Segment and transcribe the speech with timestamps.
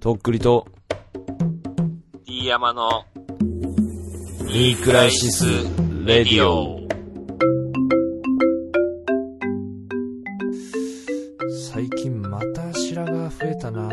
[0.00, 0.64] とっくりと、
[2.24, 3.04] D 山の
[4.46, 5.44] ニークライシス・
[6.04, 6.86] レディオ。
[11.72, 13.88] 最近また白髪増えたな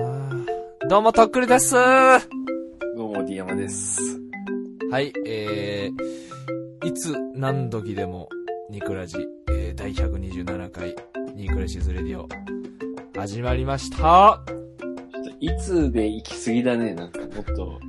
[0.88, 2.22] どうも、とっくりですは
[2.96, 4.00] どうも、D 山です。
[5.02, 8.30] い、えー、いつ何時でも、
[8.70, 9.18] ニクラジ、
[9.50, 10.96] えー、第127回、
[11.34, 12.30] ニークライシス・レディオ、
[13.20, 14.55] 始まりました
[15.46, 17.80] いつで行き過ぎだね、なんかもっと、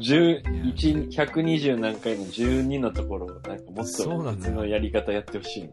[0.00, 0.42] 10
[0.74, 5.70] 1 120何回の12のところ、なんかもっと別のやり方やってほしい。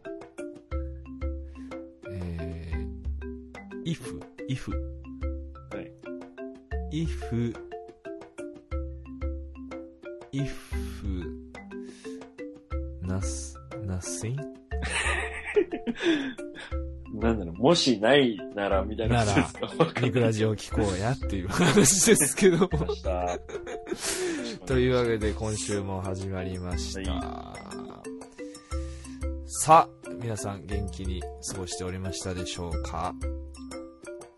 [2.07, 4.71] えー、if, if,
[5.75, 5.91] はい。
[6.91, 7.55] if,
[10.31, 10.68] if,
[17.69, 19.83] もしないなら、みたいなならやつですか？
[19.83, 22.67] わかニクラジを聞こうやっていう話ですけど。
[24.65, 27.53] というわけで今週も始まりました。
[29.45, 33.13] さあ、皆さん元気に過ごしておりましたでしょうか？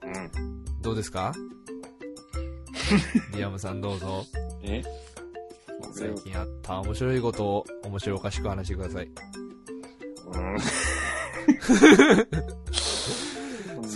[0.04, 0.66] うん。
[0.82, 1.34] どうですか？
[3.34, 4.26] リアムさんどうぞ。
[4.64, 4.82] え？
[5.94, 9.10] 最近あった面白いことを面白おかしく話してください。
[10.34, 10.58] うん。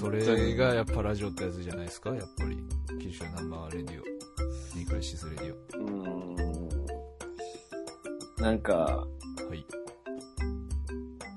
[0.06, 2.09] それがやっぱラジオってやつじゃないですか？
[2.16, 2.58] やっぱり。
[3.02, 4.03] 九州ナンバーレディオ。
[4.78, 5.80] ニクラシスレディオ。
[5.80, 5.84] う
[8.42, 8.44] ん。
[8.44, 9.08] なんか、は
[9.56, 9.66] い。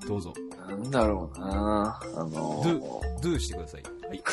[0.07, 0.33] どうぞ。
[0.67, 2.29] なんだろうなあの
[3.21, 3.83] ドゥしてください？
[4.07, 4.21] はい。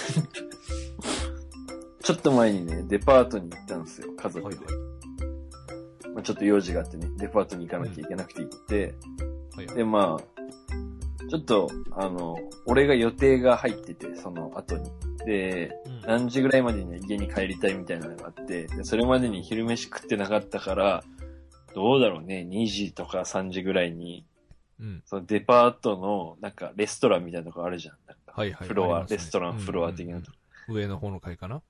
[2.02, 4.56] ちょっと前にね、デパートに行ったんですよ、家族で。
[4.56, 4.70] はいは
[6.10, 6.12] い。
[6.14, 8.94] まあ、ちょっと用事があってね、デパートに行かなきゃいけなくて行って、
[9.56, 9.76] はいはい。
[9.76, 10.35] で、まあ、
[11.28, 14.90] ちょっと、あの、俺が予定が入ってて、その後に。
[15.24, 21.02] で、うん何時ぐらいまでには家に帰りたいみたいなのがあって、でそれまでに昼飯食ってなかったから、
[21.74, 24.24] どうだろうね、2時とか3時ぐらいに、
[24.80, 25.02] うん。
[25.04, 27.96] そのデパートの、なんか、レストランみたいなとこあるじゃん。
[28.06, 28.68] なんかはいはい。
[28.68, 30.38] フロア、ねレストラン、フロア的なとこ。
[30.68, 31.60] 上の方の階かな？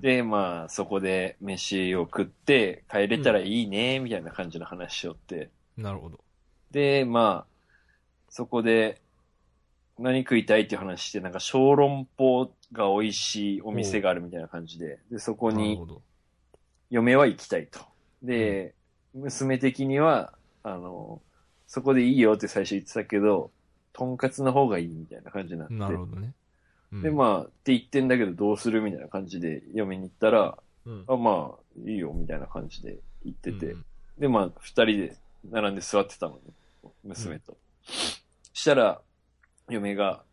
[0.00, 5.50] で、まあ、そこで飯を食って帰れたらいいね、みたいな感じの話しよって。
[5.78, 6.20] なるほど。
[6.70, 7.51] で、まあ、
[8.32, 9.00] そこで、
[9.98, 15.78] 何食いたいっていう話して、なんか小籠包が美味しいお店があるみたいな感じで、で、そこに。
[16.90, 17.80] 嫁は行きたいと。
[18.22, 18.74] で、
[19.14, 20.32] 娘的には、
[20.62, 21.20] あの、
[21.66, 23.50] そこでいいよって最初言ってたけど、
[23.92, 25.74] とんかつの方がいいみたいな感じになって。
[25.74, 26.32] なるほどね。
[26.92, 33.84] うんで、まあ、って言ってんだけどどうするみたいな感じで嫁に行ったら、うんあ、まあ、いいよみたいな感じで言ってて、うん
[34.18, 35.16] で、まあ、二人で
[35.50, 36.40] 並んで座ってたのね。
[37.02, 37.56] 娘と。
[38.52, 39.00] したら、
[39.68, 40.24] 嫁が、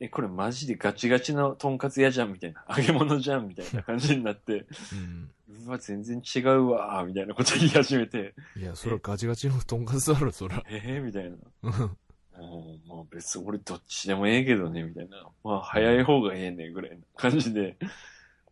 [0.00, 2.64] え、これマジでガチガチのとんかつ屋じゃんみたいな。
[2.68, 5.30] 揚げ物じゃんみたいな感じになって、うん。
[5.66, 10.62] うわ、全然違うわーみたいなこと言い始めて、いや、そらガチガチのとんかつだろ、そら。
[10.68, 11.36] えー、みたいな。
[11.62, 11.96] う
[12.38, 15.26] う、もう別に俺どっちでもええけどね、みたいな。
[15.42, 17.76] まあ、早い方がええね、ぐらいな感じで。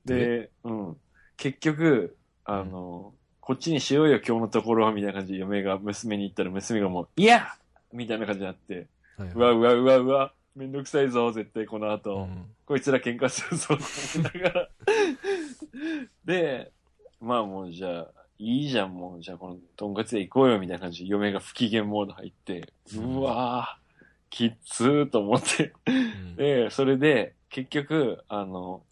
[0.04, 0.97] で、うん。
[1.37, 7.54] 結局、あの、こっちにしようよ、今日のところは、みたいな感じで嫁が娘に言ったら娘がもう、いや
[7.93, 8.88] みたいな感じになって、
[9.19, 12.16] はいはいうわうわうわうわ、めんどくさいぞ、絶対この後。
[12.16, 14.69] うんこいつら喧嘩するぞ、と思いながら。
[16.25, 16.72] で、
[17.21, 19.22] まあもうじゃあ、いいじゃん、もう。
[19.22, 23.87] じゃあこのとんかつ屋行こうよ、みたいな感じで嫁が不機嫌モード入って、うわぁ、
[24.31, 25.72] きっつーと思って。
[25.87, 28.84] うんで、それで、結局、あの、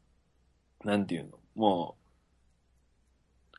[0.84, 2.04] なんていうの、もう、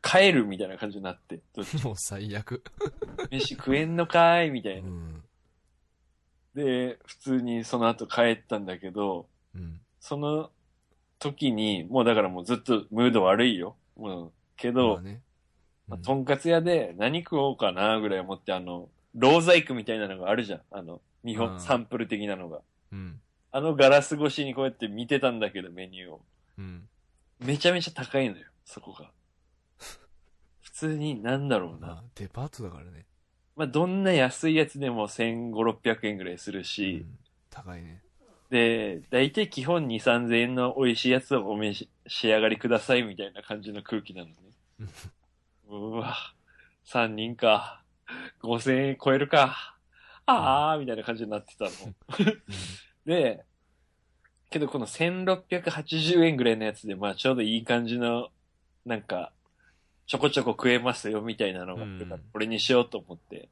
[0.02, 1.42] 帰るみたいな感じになって、
[1.84, 2.64] もう最悪。
[3.30, 4.90] 飯食えんのかーいみたいうな。
[4.90, 5.15] ん。
[6.56, 9.80] で、普通にその後帰ったんだけど、うん。
[10.00, 10.50] その
[11.20, 13.76] 時に、もうだからもうずっとムード悪いよ。
[13.98, 15.22] もう、けど、まあね。
[15.88, 20.62] まあとんかつ屋で何食おうかなぐらい思って、あの、ローザイクみたいなのがあるじゃん。
[20.72, 22.62] あの、見うん本、サンプル的なのが。
[22.92, 23.20] うん。
[23.52, 26.22] あのガラス越しにこうやって見てたんだけど、メニューを。
[26.58, 26.88] うん。
[27.40, 29.12] めちゃめちゃ高いのよ、そこが。
[30.62, 31.88] 普通になんだろうな。
[31.88, 33.06] まあ、デパートだからね。
[33.56, 37.18] まあ、どんな安いやつでも1500、600円ぐらいするうし、ん。
[37.50, 38.02] 高いね。
[38.50, 44.36] で、大体基本2、3000円の美味しいやつをお召し仕上がりくださいみたいな感じの空気なのね。
[45.68, 46.16] うわ、
[46.84, 47.84] 3人か。
[48.42, 49.78] 5000円超えるか。
[50.26, 51.72] あー、みたいな感じになってたの。
[53.06, 53.46] で、
[54.50, 58.30] けどこの1680円ぐらいのやつで、まあちょうどいい感じの、
[58.86, 59.34] なんか、
[60.08, 63.50] ちょこちょこ食えますよみたいなのがあってたうんこれにしようと思って、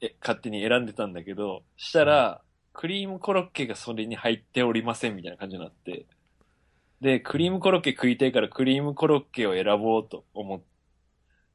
[0.00, 2.40] え、勝手に選んでたんだけど、したら、
[2.72, 6.06] クリームコロッケがそれに入っておりませんみたいな感じになって、
[7.00, 10.60] で、クリームコロッケ食いたいからクリームコロッケを選ぼうと思っ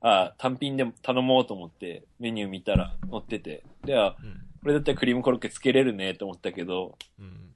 [0.07, 3.63] あ、単品で頼もうと思ってメニュー見たら載ってて。
[3.83, 4.41] で、あ、うん。
[4.61, 7.55] これだったらクリームコロッケつけれるねと思ったけど、うん。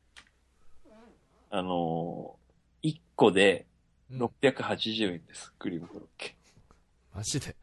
[1.52, 3.68] あのー、1個で
[4.12, 6.39] うん680円です、クリームコロッケ。
[7.14, 7.56] マジで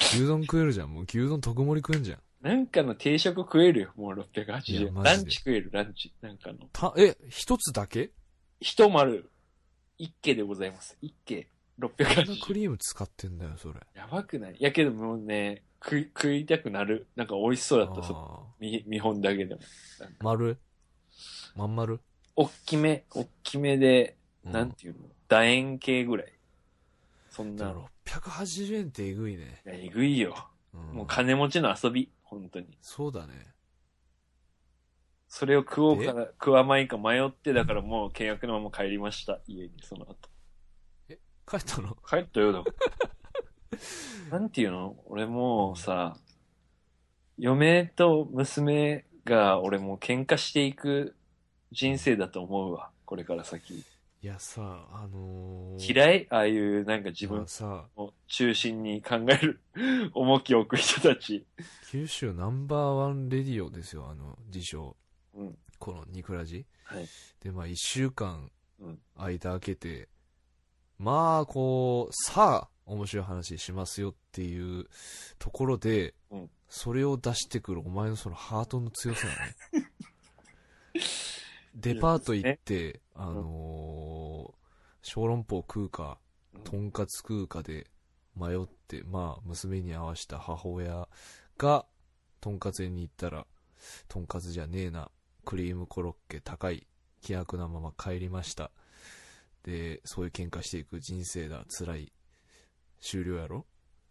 [0.00, 0.92] 牛丼食えるじゃん。
[0.92, 2.18] もう牛丼特盛り食えんじゃん。
[2.40, 4.94] なんかの定食食えるよ、もうい680円。
[4.94, 6.12] ランチ食える、ランチ。
[6.20, 6.58] なんかの。
[6.72, 8.10] た、え、一つだけ？
[8.60, 9.28] 一丸、
[9.98, 10.96] 一家でございます。
[11.00, 11.48] 一家、
[11.80, 12.40] こんな680円。
[12.40, 13.80] クリーム使ってんだよ、それ。
[13.94, 14.52] やばくない？
[14.52, 17.06] いやけどもうね、食い、食いたくなる。
[17.16, 19.60] なんか美味しそうだった、そあ見、見本だけでも。
[19.60, 19.64] ー
[20.22, 20.58] 丸？
[21.56, 22.00] まん丸？
[22.36, 25.00] おっきめ、おっきめで、うんなんていうの？
[25.28, 26.32] 楕円形ぐらい。
[27.38, 27.66] そんな。
[27.66, 29.62] だろ680円ってえぐいね。
[29.64, 30.34] いや、えぐいよ。
[30.74, 32.10] うんもう金持ちの遊び。
[32.22, 32.66] 本当に。
[32.82, 33.54] そうだね。
[35.28, 39.40] それを食おうか、食わまいか迷って、だからもう契約のまま帰りました。
[39.46, 40.16] 家に、その後。
[41.46, 41.96] 帰ったの？
[42.08, 42.70] 帰ったよ、だか
[44.30, 44.30] ら。
[44.38, 44.96] なんていうの？
[45.06, 46.16] 俺もうさ、
[47.38, 51.14] 嫁と娘が俺もう喧嘩していく
[51.70, 52.90] 人生だと思うわ。
[53.04, 53.84] これから先。
[54.20, 56.26] いやさ、あのー、嫌い？
[56.30, 57.46] ああいうなんか自分
[57.96, 59.60] を中心に考える
[60.12, 61.46] 重きを置く人たち。
[61.90, 64.96] 九州ナンバーワンレディオですよ、あの、自称。
[65.34, 65.58] うん。
[65.78, 66.66] このニクラジ。
[66.82, 67.06] はい。
[67.40, 68.50] で、まあ一週間
[68.80, 70.08] うん、間開けて、
[70.98, 74.86] まあ、こう、さあ、面白い話しますよっていう
[75.38, 79.90] ところで、うんそれを出してくるお前のそのハートの強さだね。
[81.74, 83.97] デパート行って、あのー
[85.08, 86.18] 小籠包食うか、
[86.64, 87.86] とんかつ食うかで
[88.36, 91.08] 迷って、まあ、娘に合わせた母親
[91.56, 91.86] が、
[92.42, 93.46] とんかつ屋に行ったら、
[94.06, 95.10] とんかつじゃねえな、
[95.46, 96.86] クリームコロッケ高い、
[97.22, 98.70] 気楽なまま帰りました。
[99.62, 102.12] で、そういう喧嘩していく人生だ、辛い。
[103.00, 103.64] 終了やろ？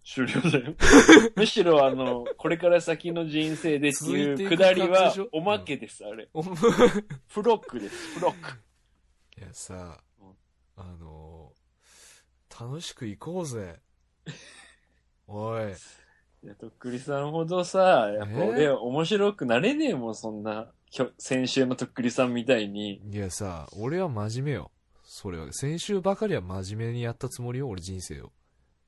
[0.03, 0.73] 終了だよ。
[1.38, 6.27] むしろあの、これから先の人生でって続いうくだりはおまけです、あれ。
[6.33, 6.55] おフ
[7.44, 8.57] ロックです、フロック。
[9.38, 10.06] いやさうん、
[10.77, 11.57] あのー
[12.59, 13.79] 楽しく行こうぜ。
[15.27, 15.71] おい。
[16.44, 20.71] いや、とっくりさんほどさ、やっぱ俺、面白くなれねえもん、そんな、
[21.19, 23.00] 先週のとっくりさんみたいに。
[23.12, 24.71] いやさ、俺は真面目よ。
[25.03, 25.53] それは。
[25.53, 28.31] 先週ばかりは真面目にやったつもりよ、俺人生を。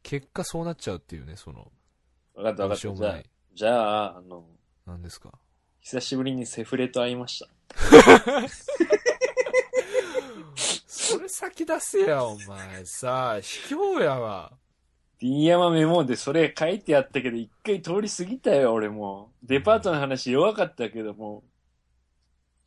[0.01, 1.71] 結果そうなっちゃうっていうね、その、
[2.33, 2.95] わかったわかった。
[2.95, 3.23] じゃあ。
[3.53, 4.47] じゃあ、あの、
[4.87, 5.37] 何ですか？
[5.81, 7.49] 久しぶりにセフレと会いました。
[11.13, 14.53] それ先出せや、お前さ、卑怯やわ。
[15.19, 19.31] D 山メモでそれ書いてあったけど、一回通り過ぎたよ、俺も。
[19.43, 21.43] デパートの話弱かったけども、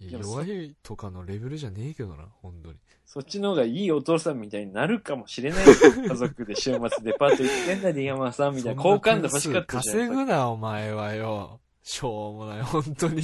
[0.00, 2.78] い弱いとかのレベルじゃねえけどな、本当に。
[3.06, 5.72] そっちの方がいいお父さんみたいになるかもしれないよ
[6.08, 8.82] 家族で週末デパート行ってんだ、D 山さんみたいな。
[8.82, 9.98] 好感度欲しかったじゃん。
[9.98, 11.60] 稼ぐな、お前はよ。
[11.82, 13.22] しょうもない、本当に。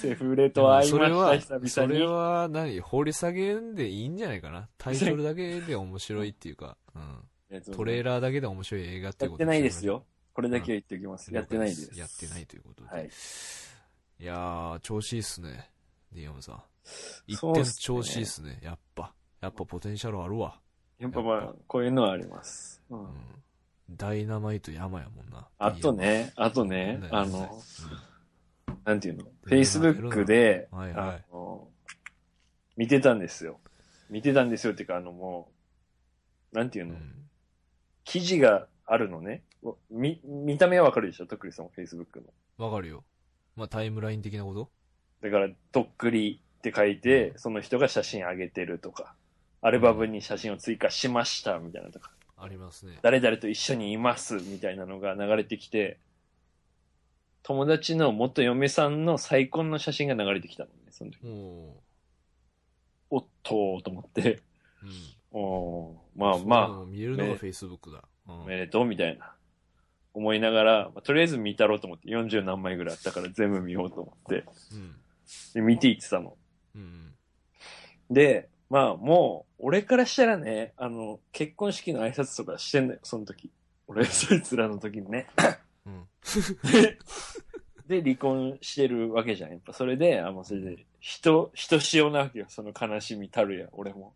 [0.00, 2.06] セフレと会いまそれは、した、久それ々に。
[2.06, 4.68] は何、掘り下げんでいいんじゃないかな。
[4.78, 7.62] タイトルだけで面白いっていうか、うん。
[7.72, 10.04] トレーラーだけで面白い映画ってことやってないですよ。
[10.32, 11.28] これだけは言っておきます。
[11.30, 11.36] うん。
[11.36, 11.98] やってないです。
[11.98, 12.90] やってないということで。
[12.90, 13.06] はい。
[13.06, 15.70] いやー、調子いいっすね。
[16.12, 16.62] ディアムさん。
[17.26, 18.58] 一点調子いいっすね。
[18.62, 19.12] やっぱ。
[19.40, 20.60] やっぱポテンシャルあるわ。
[20.98, 22.82] やっぱまあ、こういうのはあります。
[22.90, 22.96] う。
[22.96, 23.06] うんん。
[23.96, 25.48] ダイナマイト山やもんな。
[25.58, 27.60] あとね、あとねね、あの、
[28.84, 29.24] なんていうの？
[29.24, 31.68] うん ?Facebook で、はいはいあの、
[32.76, 33.60] 見てたんですよ。
[34.08, 35.50] 見てたんですよっていうか、あのも
[36.52, 36.94] う、なんていうの？
[36.94, 37.00] うん。
[38.04, 39.42] 記事があるのね。
[39.90, 41.26] み、見た目はわかるでしょ？
[41.26, 42.20] とっくりさんも Facebook
[42.58, 42.66] の。
[42.66, 43.04] わかるよ。
[43.56, 44.70] まあ、タイムライン的なこと？
[45.22, 49.14] だから、とっくりって書いて、その人が写真上げてるとか、
[49.60, 52.98] アルバムに写真を追加しましたみたいなとか、ありますね。
[53.02, 55.98] 誰々と一緒にいますみたいなのが流れてきて、
[57.42, 61.24] 友達の元嫁さんの再婚の写真が流れてきたのね、その時。
[61.24, 61.82] も
[63.10, 64.42] おっとーと思って、
[65.32, 65.40] う、うん。
[65.42, 68.04] おーまあまも見れるのがね Facebook だ。
[68.26, 69.34] おめでとうみたいな。
[70.12, 74.96] 思いながら、まあとりあえず見たろうと思って、40何枚ぐらいあったから全部見ようと思って、うん。
[75.54, 76.36] で見ていってたの。
[76.74, 77.14] うん。
[78.10, 83.50] で、まあもう、俺からしたらね、あの、結婚式の挨拶とかしてんだよ、その時。
[83.86, 85.26] 俺、そいつらの時にね。
[85.90, 86.06] うん。
[87.88, 89.50] で、離婚してるわけじゃん。
[89.50, 94.14] やっぱそれで、あ、もうそれで、人、人しおなわけよ、その悲しみたるや、俺も。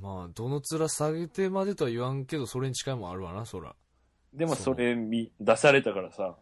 [0.00, 3.74] まあ、どの面下げてまでとは言わんけど、それに近いもんあるわな、そら。
[4.34, 6.36] でもそれ見、出されたからさ、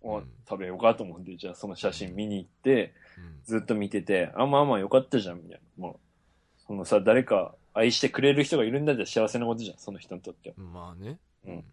[0.00, 3.40] おうん食べようかと思って、じゃあその写真見に行って、うん。
[3.44, 5.86] ずっと見てて、あ、まあまあよかったじゃん、みたいな。
[5.86, 10.54] もう、そのさ、誰か愛してくれる人がいるんだったら幸せなことじゃん、その人にとっては。
[10.58, 11.18] まあね。
[11.46, 11.64] うん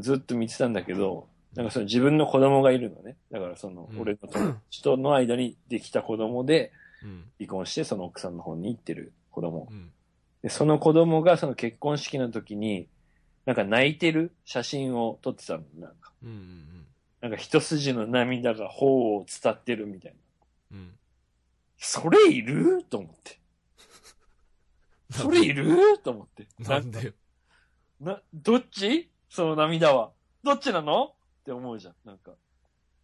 [0.00, 3.16] ずっと見てたんだけど、なんかその自分の子供がいるのね。
[3.30, 7.24] だからそのうん俺の友達との間にできた子供でうん。
[7.38, 9.68] 離婚してその奥さんの方に行ってる子供。
[9.70, 9.92] うん。
[10.42, 12.88] で、その子供がその結婚式の時に、
[13.44, 15.64] なんか泣いてる写真を撮ってたの。
[15.78, 16.30] なんか、うん。
[16.30, 16.86] うん。
[17.20, 20.14] なんか一筋の涙が頬を伝ってるみたい
[20.70, 20.78] な。
[20.78, 20.90] うん。
[21.76, 22.84] それいる？
[22.88, 23.38] と思って。
[25.10, 25.98] それいる？
[25.98, 26.46] と思って。
[26.60, 27.12] なんでよ。
[28.00, 29.10] な、どっち？
[29.28, 30.12] その涙は。
[30.42, 31.13] どっちなの？
[31.44, 31.94] って思うじゃん。
[32.06, 32.32] なんか。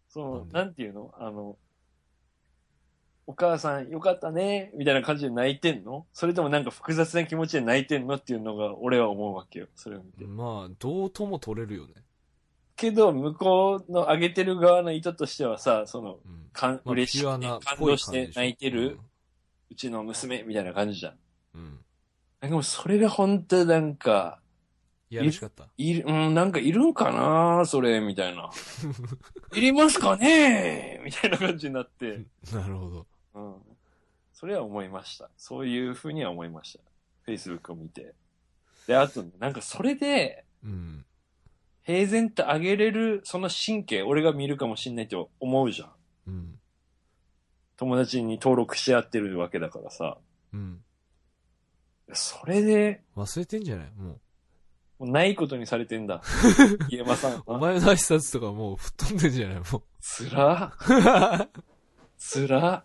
[0.09, 0.53] そのなん、で？
[0.53, 1.13] なんていうの？
[1.19, 1.57] あの、
[3.27, 6.07] お母さんよかったねみたいな感じで泣いてんの？
[6.11, 9.67] それともなんか複雑な気持ちで泣いてんのっていうのが俺は思うわけよ。
[9.75, 10.25] それを見て。
[10.25, 11.93] まあ、どうとも取れるよね。
[12.75, 16.49] けど、向こうの上げてる側の意図としてはさ、その、うん。
[16.51, 18.99] かん、まあ、嬉しくてピュアな、感動して泣いてる、
[19.69, 21.13] うちの娘みたいな感じじゃん。
[21.53, 21.61] うん。
[21.61, 21.79] うん。
[22.41, 24.40] なんかもうそれが本当なんか、
[25.11, 25.67] やるしかった。
[25.77, 28.49] いる、うん、なんかいるんかなそれ、みたいな。
[29.53, 33.07] いりますかねみたいな感じになって、 なるほど。
[33.35, 33.55] うん。
[34.33, 35.29] それは思いました。
[35.37, 37.31] そういうふうには思いました。
[37.31, 38.15] Facebook を見て。
[38.87, 41.05] で、あと、なんかそれで、うん。
[41.83, 45.91] 平然と上げれる、その神経、俺が見るかもしんないって思うじゃん。
[46.27, 46.59] うん。
[47.75, 50.17] 友達に登録し合ってるわけだからさ。
[50.53, 50.83] うん。
[52.13, 53.91] それで、忘れてんじゃない？
[53.97, 54.19] もう。
[55.01, 56.21] もうないことにされてんだ。
[56.89, 57.41] 家山さん。
[57.47, 61.61] お前の挨拶とかもう吹っ飛んでんじゃないもつらう。
[62.17, 62.83] つら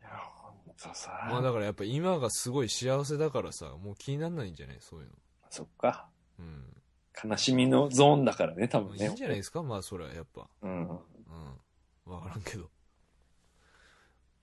[0.00, 1.28] いや、ほんとさ。
[1.30, 4.78] まあだからやっぱ今がすごい幸せだからさ、もう気にならないんじゃない？
[4.80, 5.12] そういうの。
[5.50, 6.08] そっか。
[6.38, 6.74] うん。
[7.22, 9.04] 悲しみのゾーンだからね、多分ね。
[9.04, 9.62] いいんじゃないですか？
[9.62, 10.48] まあそれはやっぱ。
[10.62, 10.88] うん。
[10.88, 10.98] うん。
[12.06, 12.70] わからんけど。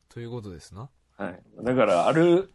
[0.10, 0.89] ということですな。
[1.17, 1.44] はい。
[1.63, 2.53] だから、ある、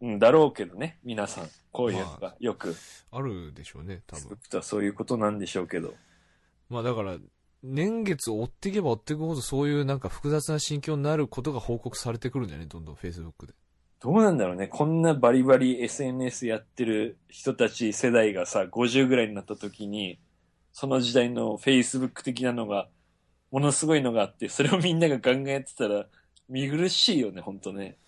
[0.00, 1.48] うん、だろうけどね、皆さん。
[1.72, 2.74] こういうのがよく。
[3.12, 4.36] あるでしょうね、多分。
[4.50, 5.94] とはそういうことなんでしょうけど。
[6.68, 7.16] まあだから、
[7.62, 13.54] 年月を追っていけば追っていくほどそういうなんか複雑な心境になることが報告されてくるんじゃないどんどん Facebook で。
[14.00, 14.66] どうなんだろうね。
[14.66, 20.18] こんなバリバリ SNS やってる人たち世代がさ、50ぐらいになった時に、
[20.72, 22.88] その時代の Facebook 的なのが、
[23.50, 26.06] ものすごいのがあって、それをみんながガンガンやってたら、
[26.48, 27.98] 見苦しいよね、ほんとね。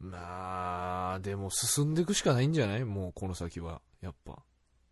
[0.00, 2.84] まあ、でも進んでいくしかないんじゃない？
[2.84, 3.80] もうこの先は。
[4.00, 4.38] やっぱ。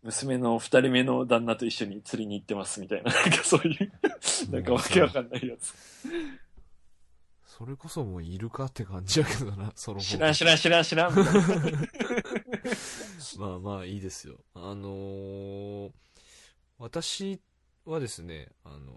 [0.03, 3.91] 娘の二人目の旦那と一緒に釣りに行ってますみたいな、なんかそういう、
[4.53, 5.73] なんかわけわかんないやつ。
[7.43, 11.13] それこそもういるかって感じやけどな、その知らん知らん知らん知らん。
[13.39, 14.37] まあまあいいですよ。
[14.53, 15.91] あのー
[16.77, 17.41] 私
[17.83, 18.93] はですね、あの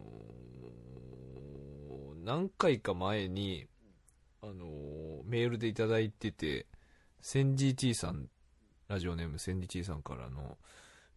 [2.20, 3.66] ー何回か前に、
[4.42, 4.91] あのー
[5.32, 6.66] メールでいただいてて、
[7.22, 8.28] セン GT さん、
[8.88, 10.58] ラジオネームセン GT さんからの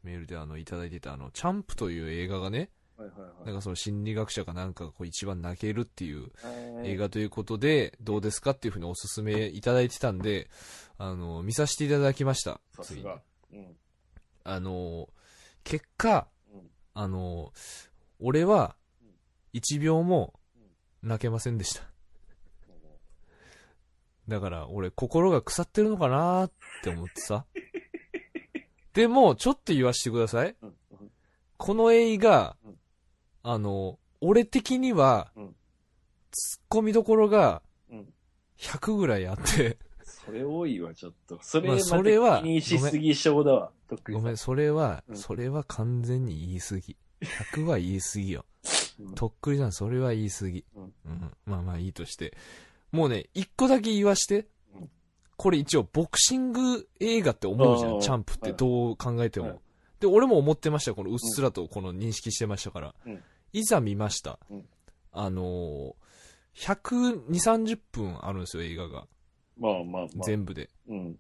[0.04, 6.92] メールであの、いただいてたあの、チャンプという映画がね、はいはいなんかその心理学者かなんかがこう一番泣けるっていうはい。
[6.92, 10.50] 映画ということで、どうですかっていうふうにおすすめいただいてたんで、
[10.98, 12.62] あの、見させていただきました。
[12.74, 13.22] さすが。
[13.52, 13.76] うん。
[14.46, 15.10] あの、
[15.66, 16.62] 結果、うん
[16.94, 17.52] あの、
[18.22, 18.78] 俺は、
[19.52, 20.40] 一秒も
[21.04, 21.84] 泣けませんでした。
[24.28, 26.52] だから、俺、心が腐ってるのかなっ
[26.84, 27.46] て思ってさ。
[28.94, 30.56] でも、ちょっと言わしてください。
[30.62, 30.76] うんうん
[31.58, 32.76] この映画うん、
[33.42, 35.54] あの、俺的にはうん、突っ
[36.70, 38.14] 込みどころがうん。
[38.58, 39.78] 100ぐらいあって、
[40.26, 41.40] それ多いわ、ちょっと。
[41.42, 43.72] それ、まあまそれは気にしすぎ症だわ。
[43.88, 46.98] とっくりさごめん、それは、うんそれは完全に言い過ぎ。
[47.22, 48.46] 100は言い過ぎよ。
[49.00, 50.66] うんとっくりさん、それは言い過ぎ。
[50.76, 51.32] うんうん。
[51.46, 52.36] まあまあいいとして。
[52.96, 54.90] もうね、一個だけ言わしてうん。
[55.38, 59.48] これ一応ボクシング映画って思うじゃん、チャンプってはいどう考えても。
[59.48, 59.60] はい
[60.00, 62.96] で、俺も思ってましたこのうっすらとこの認識してましたから。
[63.06, 63.22] うん
[63.54, 64.38] いざ見ました。
[64.50, 64.66] うん
[65.14, 69.08] あのー、120、30分あるんですよ、映画が。
[69.58, 70.08] まあまあまあ。
[70.26, 70.70] 全部で。
[70.90, 71.18] うん。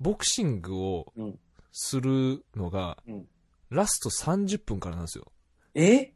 [0.00, 1.38] ボクシングをうん
[1.72, 3.28] するのが、うん
[3.70, 5.30] ラスト30分からなんですよ。
[5.74, 6.12] え？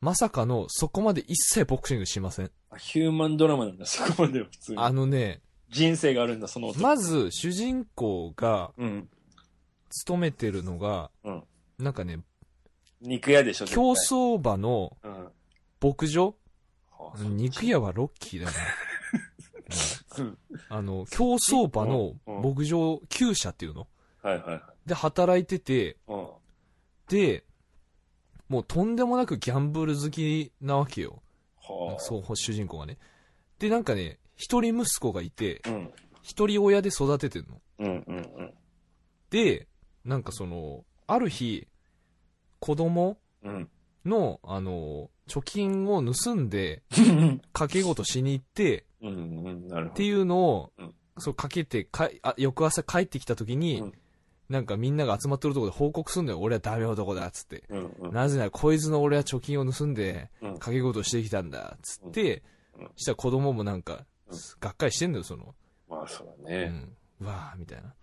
[0.00, 2.50] まさかの、そこまで一切ボクシングしません。
[2.70, 4.78] あヒューマンドラマなんだ、そこまでは普通に。
[4.78, 6.82] あのね、人生があるんだ、その男。
[6.82, 9.08] まず、主人公がうん。
[9.88, 11.44] 勤めてるのが、うん
[11.78, 12.20] なんかね、
[13.00, 14.18] 肉屋でしょ、競絶対。
[14.18, 15.28] 走馬のうん。
[15.80, 16.34] 牧場？
[16.90, 18.52] はあ肉屋はロッキーだな。
[20.18, 20.38] うんうん
[20.68, 23.86] あの、競走馬の牧場、厩舎っていうの？
[24.22, 24.62] はいはいはい。
[24.86, 26.28] で働いてて、うん。
[27.08, 27.44] で、
[28.48, 31.22] もうとんでもなくギャンブル好きなわけよ。
[31.60, 32.00] はあ。
[32.00, 32.98] そう、主人公がね。
[33.58, 35.92] で、なんかね、一人息子がいて、うん。
[36.22, 37.60] 一人親で育ててんの。
[37.78, 38.04] うん。
[38.06, 38.54] うん。
[39.30, 39.66] で、
[40.04, 41.66] なんかその、ある日、
[42.60, 43.68] 子供うん。
[44.04, 47.42] の、あの、貯金を盗んで、うん。
[47.52, 48.86] 賭け事しに行って。
[49.02, 53.92] っていうのを、うんそうかけてかあ、翌朝帰ってきた時に、うん
[54.48, 56.40] なんかみんなが集まってるところで報告すんのよ。
[56.40, 57.64] 俺はダメ男だ、つって。
[57.68, 57.86] うん。
[58.00, 58.12] うん。
[58.12, 62.42] なぜなら、こいつの俺は貯金を盗んで、うん賭け事をしてきたんだ、つって、
[62.78, 65.54] うんしたら子供もなんかうん、がっかりしてんだよ、その。
[65.88, 66.66] まあ、そうだうね。
[66.66, 66.96] ん。
[67.20, 67.94] うわーみたいな。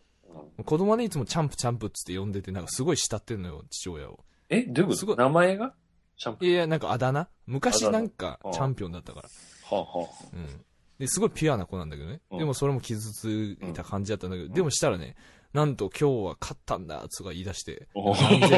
[0.57, 4.23] うん子供はね、いつもチャンプチャンプっつって呼んでて、なんかすごい慕ってんのよ、父親を。
[4.49, 5.73] え、どういうこすごいと名前が？
[6.17, 6.45] シャンプ？
[6.45, 7.27] いやいや、なんかあだ名？
[7.45, 9.29] 昔なんかああチャンピオンだったから。
[9.77, 10.65] はあ、はうん。
[10.97, 12.21] で、すごいピュアな子なんだけどね。
[12.31, 15.15] うんでもそれも傷ついた感じだったんだけど、でもしたらね、
[15.53, 17.87] なんと今日は勝ったんだ、つが言い出して、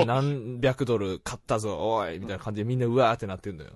[0.06, 3.72] 何百ドル買ったぞ、おいみたいな感じでみんなうわーってなってんのよ。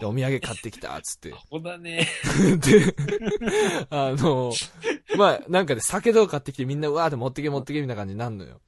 [0.00, 1.34] で、お土産買ってきた、つって。
[1.50, 2.08] ほだね。
[2.58, 2.96] で、
[3.90, 4.52] あの、
[5.18, 8.60] まあ、なんかで酒とか買ってきてみんなうわーって持ってけ持ってけみたいな感じになるのよ。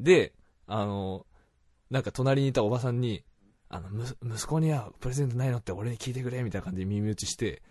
[0.00, 0.32] で、
[0.66, 1.26] あの、
[1.90, 3.24] なんか隣にいたおばさんに、
[3.68, 7.62] あの、む、息子にはプレゼントないのって俺に聞いてくれみたいな感じで耳打ちして、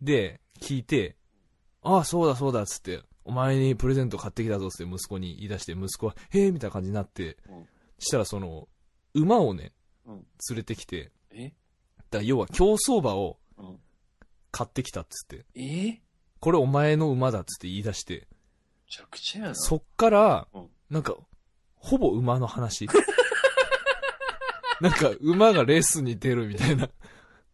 [0.00, 1.16] で、聞いて、
[1.82, 7.66] ああ、そうだそうだっつって、お前にプレゼント買ってきたぞって息子に言い出して、息子は、へえみたいな感じになって、うん。
[7.98, 8.68] したらその、
[9.14, 9.72] 馬をね、
[10.06, 10.26] うん。
[10.50, 11.52] 連れてきて、え？
[12.10, 13.78] だ要は競走馬をうん。
[14.50, 15.60] 買ってきたっつって、え？
[15.60, 16.02] め
[16.40, 18.28] これお前の馬だっつって言い出して、
[18.88, 19.54] ちゃくちゃやな。
[19.54, 21.16] そっからうん、なんか、
[21.76, 22.86] ほぼ馬の話。
[24.80, 26.90] なんか、馬がレースに出るみたいな。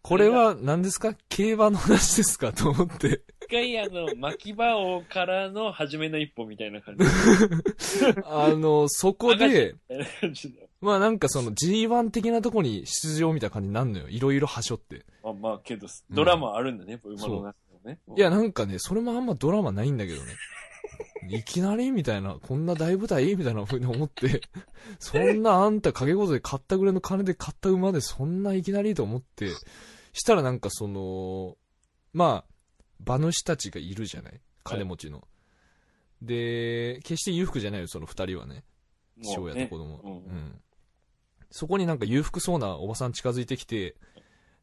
[0.03, 1.15] これは何ですか？
[1.29, 2.53] 競馬の話ですか？
[2.53, 3.23] と思って。
[3.43, 7.05] 一回あの、巻き場王からの初めの一歩みたいな感じ。
[8.25, 9.75] あの、そこで、
[10.81, 14.09] まあなんかその G1 的なとこに出場みたいな感じになるのよ。
[14.09, 15.05] いろいろはしょって。
[15.23, 17.99] まあまあ、けど、ドラマあるんだね、やっぱ馬の中でもね。
[18.17, 20.33] いや、なんかね、それもあんまドラマないんだけどね。
[21.29, 24.41] いきなりみたいな、こんな大舞台みたいなふうに思って、
[24.99, 29.51] そんなあんた掛け事で買ったぐらいの金で買った馬でそんないきなりと思って、
[30.13, 31.57] したらなんかその、
[32.13, 34.41] まあ、馬主たちがいるじゃない？
[34.65, 35.27] 金持ちの。
[36.23, 38.65] で、決して裕福じゃないよ、その二人はね。
[39.23, 39.97] 父親と子供。
[39.97, 40.61] ねうんうん。
[41.51, 43.97] そこになんか裕福そうなおばさん近づいてきて、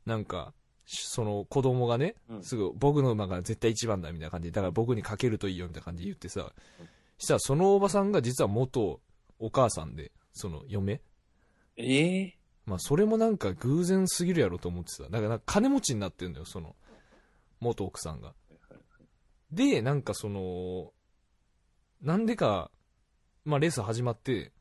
[0.05, 0.53] なんか、
[0.85, 6.53] その子供がね、うんすぐ僕の馬が絶対一番だみたいな感じで、だから僕にかけるといいよみたいな感じで言ってさ、
[7.17, 9.01] したらそのおばさんが実は元
[9.39, 11.01] お母さんで、その嫁
[11.75, 12.36] ええ
[12.67, 16.75] まあそれもなんか偶然すぎるやろと思ってさ、だから金持ちになってんだよ、その、
[17.61, 18.33] 元奥さんが。
[19.51, 20.91] で、なんかその、
[22.01, 22.69] なんでか、
[23.45, 24.51] まあレース始まって、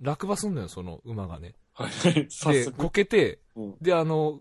[0.00, 1.54] 落馬すんのよ、その馬がね。
[1.74, 1.90] はい、
[2.30, 2.78] 早で、速。
[2.78, 4.40] こけて、うんで、あの、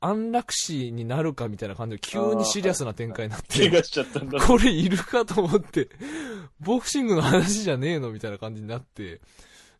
[0.00, 4.40] 安楽死になるかみたいな感じで、急にシリアスな展開になって、怪我しちゃったんだ。
[4.40, 5.88] これいるかと思って、
[6.60, 9.20] ボクシングの話じゃねえのみたいな感じになって、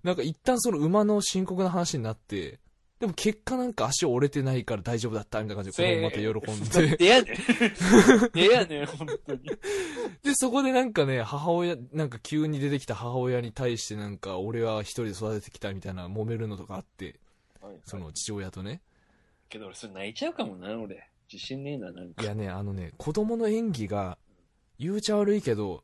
[0.03, 2.61] なんか一旦その馬の深刻な話になって、
[3.03, 7.35] でも結果なんか足折れてないから大丈夫だったみたいな感じで子供また喜んで、 でやねん。
[8.33, 9.41] でやねん、本当に。
[10.23, 17.19] で、そこでなんかね、母親、なんか急に出てきた母親に対してなんか、俺は一人で育ててきたみたいな揉めるのとかあって、
[17.85, 18.83] その父親とね。
[19.49, 21.05] けど俺それ泣いちゃうかもな、俺。
[21.29, 22.23] 自信ねえな、なんか。
[22.23, 24.17] いやね、あのね、子供の演技が、
[24.79, 25.83] 言うちゃ悪いけど。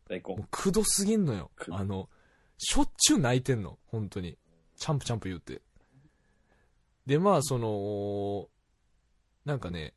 [0.52, 2.08] くどすぎんのよあの、
[2.58, 4.38] しょっちゅう泣いてんの、本当に。
[4.76, 5.62] チャンプチャンプ言って。
[7.08, 8.48] で、まあ、その、
[9.46, 9.94] なんかね、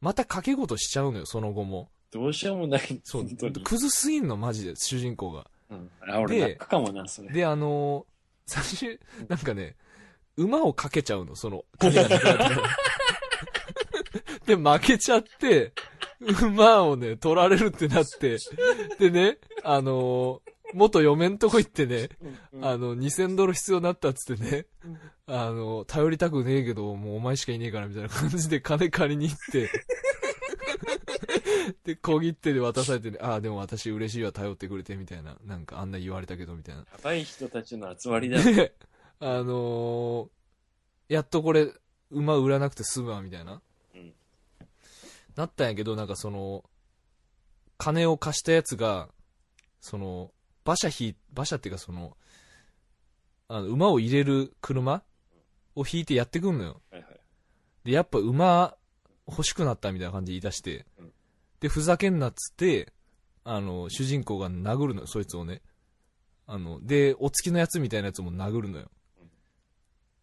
[0.00, 1.90] また掛け事しちゃうのよ、その後も。
[2.10, 3.00] どうしようもない。
[3.04, 3.26] そう
[3.62, 5.46] クズすぎんの、マジで、主人公が。
[5.68, 5.90] うん。
[6.08, 7.30] あ、俺で泣くかもな、それ。
[7.30, 8.14] で、あのー
[8.46, 9.76] 最終、なんかね、
[10.38, 12.48] 馬をかけちゃうの、その、金がなくなっ
[14.46, 15.74] て で、負けちゃって、
[16.42, 18.38] 馬をね、取られるってなって、
[18.98, 20.43] でね、あのー
[20.74, 22.08] 元嫁んとこ行ってね、
[22.52, 24.98] うんあの、2000ドル必要になったっつってねうん、
[25.34, 29.70] あの、頼りたくねえけど、もうお前しかいねえからみたいな感じで金借りに行って、
[31.84, 36.80] で、小切手で渡されてね、ああ、でも私嬉しいわ、頼ってくれて、みたいな、なんかあんな言われたけど、みたいな。
[36.82, 38.42] やばい人たちの集まりだ。
[38.42, 38.74] で、
[39.20, 40.28] あのー
[41.08, 41.70] やっとこれ、
[42.10, 43.60] 馬売らなくて済むわ、みたいな。
[43.94, 44.12] うん
[45.36, 46.64] なったんやけど、なんかその、
[47.76, 49.08] 金を貸したやつが、
[49.80, 50.30] その、
[50.64, 52.16] 馬車引い、馬車っていうかその、
[53.48, 55.02] あの、馬を入れる車
[55.76, 56.80] を引いてやってくんのよ。
[56.90, 57.20] はいはい。
[57.84, 58.76] で、やっぱ馬
[59.28, 61.12] 欲しくなったみたいな感じで言い出してうん、
[61.60, 62.92] で、ふざけんなっつって、
[63.44, 65.60] あの、主人公が殴るのよ、そいつをね。
[66.46, 69.30] あの、で、お付きのやつみたいなやつも殴るのようん。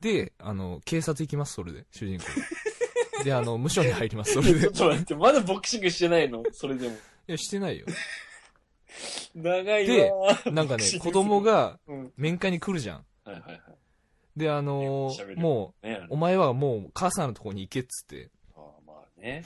[0.01, 2.25] で、あの、警察行きます、それで、主人公。
[3.23, 4.61] で、あの、無所に入ります、それで。
[4.61, 6.43] ちょっと待って、まだボクシングしてないの？
[6.51, 6.95] それでも。
[6.95, 7.85] いや、してないよ。
[9.35, 10.11] 長いで
[10.51, 12.13] なんかね 子供がうん。
[12.17, 13.05] 面会に来るじゃん。
[13.23, 13.61] はいはいはい。
[14.35, 19.43] で、あのーもねう、お前はもう母さんのとこに行けっつって、ああまあね。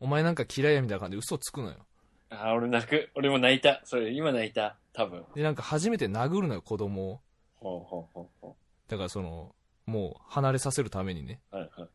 [0.00, 1.86] お前なんか嫌いやみたいな感じで嘘つくのよ。
[2.30, 3.10] ああ、俺泣く。
[3.14, 3.82] 俺も泣いた。
[3.84, 4.78] それ、今泣いた。
[4.92, 5.24] 多分。
[5.34, 7.20] で、なんか初めて殴るのよ、子供を。
[7.56, 8.56] ほうほうほうほ
[8.88, 11.40] だからその、もう離れさせるためにね。
[11.52, 11.56] う。
[11.56, 11.88] はいはい。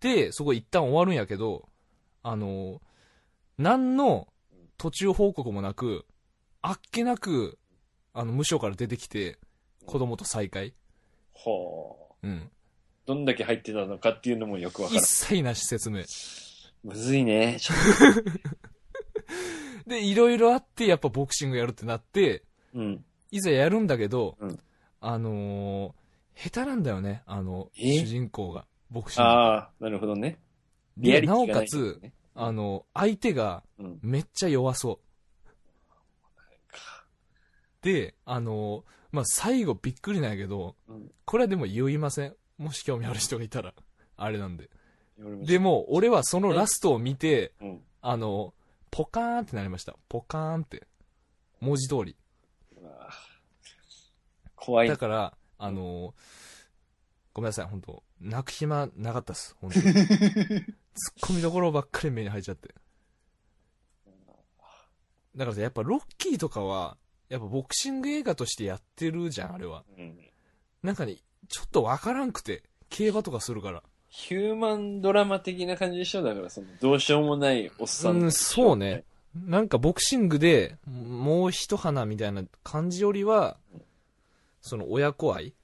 [0.00, 1.68] で、そこ一旦終わるんやけど、
[2.22, 2.80] あのー
[3.58, 4.28] 何の
[4.76, 6.04] 途中報告もなく、
[6.68, 7.60] あっけなく、
[8.12, 9.38] あの、無所から出てきて、
[9.86, 10.74] 子供と再会。
[11.32, 12.26] ほう。
[12.26, 12.50] うん。
[13.06, 16.00] どんだけ入ってたのかっていうのもよくわから一切なし説明。
[16.00, 16.04] ん。
[16.82, 17.58] むずいね。
[17.60, 17.74] ち ょ
[19.86, 22.42] で、いろいろあって、やっぱボクシングやるってなって、
[22.74, 23.04] うん。
[23.30, 24.58] いざやるんだけど、うん
[25.00, 25.92] あのー
[26.34, 28.00] 下手なんだよね、あの、え？
[28.00, 29.28] 主人公が、ボクシング。
[29.28, 30.38] ああ、なるほどね。
[30.96, 33.98] リアで、リティがないなおかつ、ねあの、相手がうん。
[34.02, 35.05] めっちゃ弱そう。
[37.86, 42.34] で、あの、まあ、最後びっくりなんやけど、うんこれはでも言いません。
[42.58, 43.74] もし興味ある人がいたら、
[44.16, 44.70] あれなんで。
[45.42, 47.80] でも、俺はそのラストを見て、うん。
[48.02, 48.54] あの、
[48.90, 49.96] ポカーンってなりました。
[50.08, 50.86] ポカーンって。
[51.60, 52.16] 文字通り。
[54.54, 54.96] 怖いだ。
[54.96, 56.14] から、あの
[57.32, 59.84] ごめんなさい、本当泣く暇なかったっす、本当に。
[59.94, 60.64] ツッ
[61.20, 62.74] コミどころばっかり目に入っちゃって。
[65.36, 66.96] だからさ、やっぱロッキーとかは、
[67.28, 69.84] やっぱボクシング映画としてやってるじゃん、あれは。
[69.98, 70.18] うん
[70.82, 71.16] なんかね、
[71.48, 73.82] ちょっとわからんくて、競馬とかするから。
[74.08, 76.22] ヒューマンドラマ的な感じでしょ？
[76.22, 78.22] だから、その、どうしようもないおっさん。
[78.22, 79.04] うんそうね。
[79.34, 83.58] なんかボクシングでもう一花みたいな感じよりは、
[84.60, 85.54] その親子愛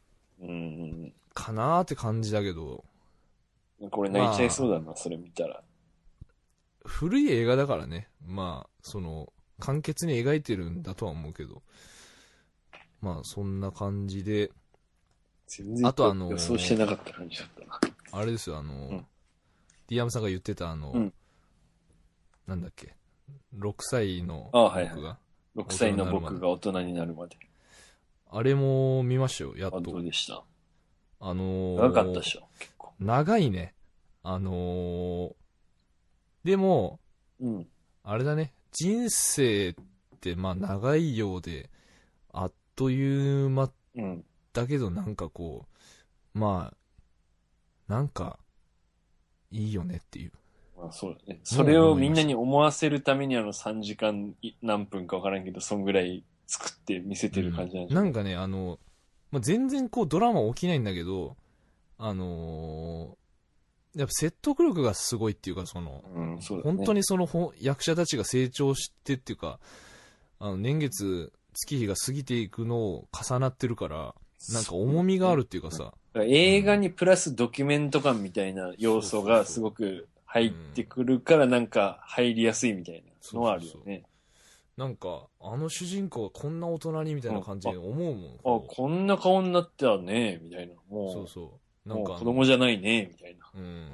[0.40, 2.84] うんかなーって感じだけど、
[3.80, 3.90] うん。
[3.90, 5.62] これ泣いちゃいそうだな、それ見たら。
[6.84, 11.62] 古い映画だからね、まあ、その、簡潔に描いてるんだとは思うけど、
[13.00, 14.50] まあ、そんな感じで、
[15.46, 17.80] 全然あとあのー予想してなかった感じだったな。
[18.12, 19.06] あれですよ、あの、ん
[19.88, 21.12] ディアムさんが言ってたあの、うん
[22.46, 22.96] なんだっけ、
[23.56, 25.18] 6歳のあはいはい僕が、
[25.56, 27.36] 6歳の僕が大人になるまで。
[28.30, 30.02] あれも見ましたよ、やっあ、どとう。
[30.02, 30.42] でした
[31.20, 32.92] あのー長かったでしょ、結構。
[32.98, 33.74] 長いね。
[34.22, 35.34] あのー
[36.44, 36.98] でも、
[37.40, 37.66] うん。
[38.02, 39.74] ああれだね、人生っ
[40.20, 41.70] てまあ長いようで、
[42.32, 44.24] あっという間うん。
[44.52, 45.66] だけどなんかこ
[46.34, 48.38] う、まあ、なんか、
[49.50, 50.32] いいよねっていう。
[50.76, 51.40] まあそうだね。
[51.44, 58.04] それをみんなに思わせるためにあの3時間い何分かわからんけど、そんぐらい作って見せてる感じなんじゃない？
[58.04, 58.78] なんかね、あの、
[59.30, 61.36] まあ、全然こうドラマ起きないんだけど、
[61.98, 63.21] あのー
[63.94, 66.62] やっぱ説得力がすごいっていうか、その、うん、そね。
[66.62, 67.28] 本当にその
[67.60, 69.58] 役者たちが成長してっていうか、
[70.38, 74.14] あの年月、月日が過ぎていくのを重なってるから、
[74.52, 83.02] なんか重みがあるっていうかさ、映画にプラスドキュメント感みたいな要素がすごく入ってくるからなんか入りやすいみたい
[83.32, 84.04] なのはあるよね。
[84.76, 88.40] なんか、あの主人公はこんな大人にみたいな感じで思うもん。
[88.42, 90.74] あ、こんな顔になったね、みたいな。
[90.88, 91.50] もう、そうそう。
[91.84, 93.50] なんか子供じゃないね、みたいな。
[93.54, 93.88] うん。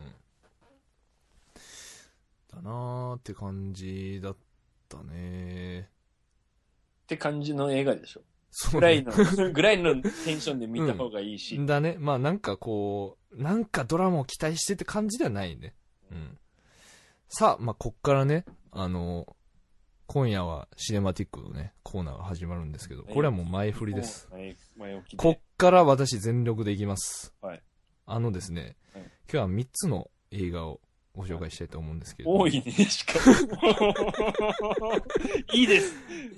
[2.52, 4.36] だなーって感じだっ
[4.88, 5.80] たね。
[5.80, 8.20] って感じの映画でしょ。
[8.50, 9.12] そうぐらいの、
[9.52, 11.64] ぐらいのテンションで見た方がいいし。
[11.66, 11.96] だね。
[11.98, 15.74] まあなんかこう、なんかドラマを期待してって感じではないね。
[16.10, 16.38] うん。
[17.28, 19.36] さあ、まあこっからね、あの、
[20.06, 24.28] 今夜はシネマティックのね、コーナーが始まるんですけど、これはもう前振りです。
[24.32, 24.56] 前。
[24.76, 25.16] 前置きで。
[25.18, 27.34] こっから私全力でいきます。
[27.40, 27.62] はい
[28.10, 30.80] あのですね、はい今日は3つの映画を
[31.14, 32.38] ご紹介したいと思うんですけれども。
[32.40, 34.96] 多いね、しかも。
[35.52, 35.94] いいです。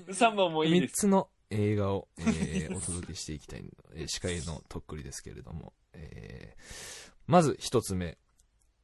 [0.09, 0.93] 3番もいいで3す。
[0.95, 8.17] つの映画を、えーお届けしていきたいの、えー司会のとっくりですけれども、えーまず1つ目、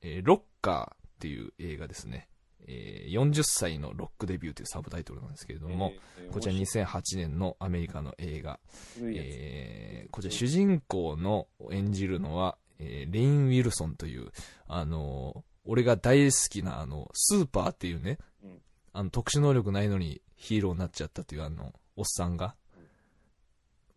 [0.02, 2.30] えーロッカーっていう映画ですね。
[2.66, 8.60] えー40歳のロックデビューというサブタイトルなんですけれども、えーこちら2008年のアメリカの映画、
[9.02, 14.32] えーこちら主人公の演じるのは、えーレイン・ウィルソンという、
[14.68, 18.62] あのー俺が大好きなあの、スーパーっていうね、うん
[18.94, 22.56] あの、特殊能力ないのにヒーローになっちゃったというあの、おっさんが、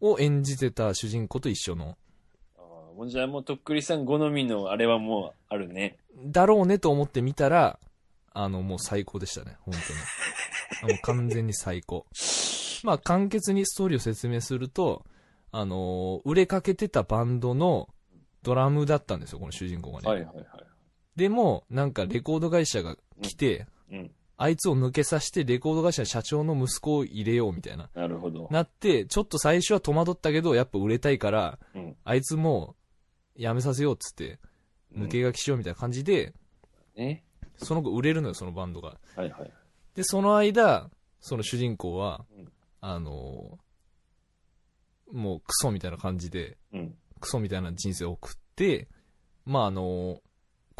[0.00, 1.96] を演じてた主人公と一緒の、
[2.56, 5.96] あーもうじゃあもうとっくりさん好みのあれはもうあるね。
[6.24, 7.78] だろうねと思って見たら、
[8.32, 9.74] あの、もう最高でしたね、本
[10.82, 10.92] 当に。
[10.92, 12.06] もう完全に最高。
[12.82, 15.04] まあ、簡潔にストーリーを説明すると、
[15.52, 17.88] あのー売れかけてたバンドの
[18.42, 20.08] ドラムだったんですよ、この主人公がね。
[20.08, 20.46] はいはいはい。
[21.16, 24.10] でも、なんかレコード会社が来て、うん。
[24.36, 27.90] あいつを抜けさせてレコード会社の社長の息子を入れようみたいな。
[27.94, 28.48] なるほど。
[28.50, 31.96] なって、ちょっと最初は戸惑ったけど、やっぱ売れたいから、うん。
[32.04, 32.74] あいつも
[33.36, 34.38] う辞めさせようっつって、
[34.96, 36.32] 抜け書きしようみたいな感じで、
[36.96, 37.22] ね。
[37.58, 38.98] その後売れるのよ、そのバンドが。
[39.14, 39.52] はいはい。
[39.94, 40.88] で、その間、
[41.20, 42.48] その主人公は、うん
[42.80, 43.70] あのー
[45.12, 46.94] もうクソみたいな感じで、うん。
[47.20, 48.88] クソみたいな人生を送って、
[49.44, 50.20] まああのー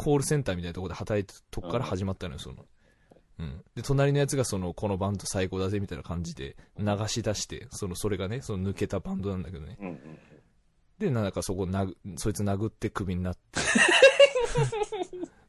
[0.01, 2.65] コールセンターみたいなところで働いてたとこから始まったのよ、その。
[3.37, 3.63] うん。
[3.75, 9.77] で、隣のやつがその、このバンド最高だぜみたいな感じで流し出して、その、それがね、その抜けたバンドなんだけどね。
[9.79, 10.19] うんうん。
[10.97, 13.59] で、なんかそこ殴、そいつ殴ってクビになって。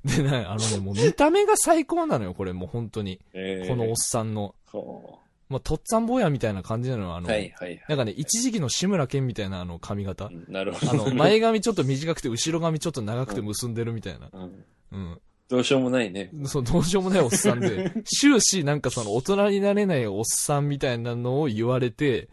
[0.23, 3.23] で、ね、あのね、もう見た目が最高なのよ、これもう本当に。
[3.33, 4.55] えー、このおっさんの。
[4.71, 5.19] そ
[5.53, 7.21] まあ、とっつぁん坊やみたいな感じなのよ、あう。
[7.23, 7.85] の、はいはいはい。
[7.89, 10.27] なんかね、一時期の志村けんみたいなあの髪型。
[10.27, 11.11] うんなるほあど。
[11.11, 14.29] の、前髪ちょっと短くて、後ろ髪ちょっと長くて結んでるみたいな。
[14.33, 14.65] うん。
[14.93, 15.21] うん。
[15.49, 16.31] どうしようもないね。
[16.47, 22.29] そう、どうしようもないおっさんで、 終始なんかその大人になれないおっさんみたいなのを言われて、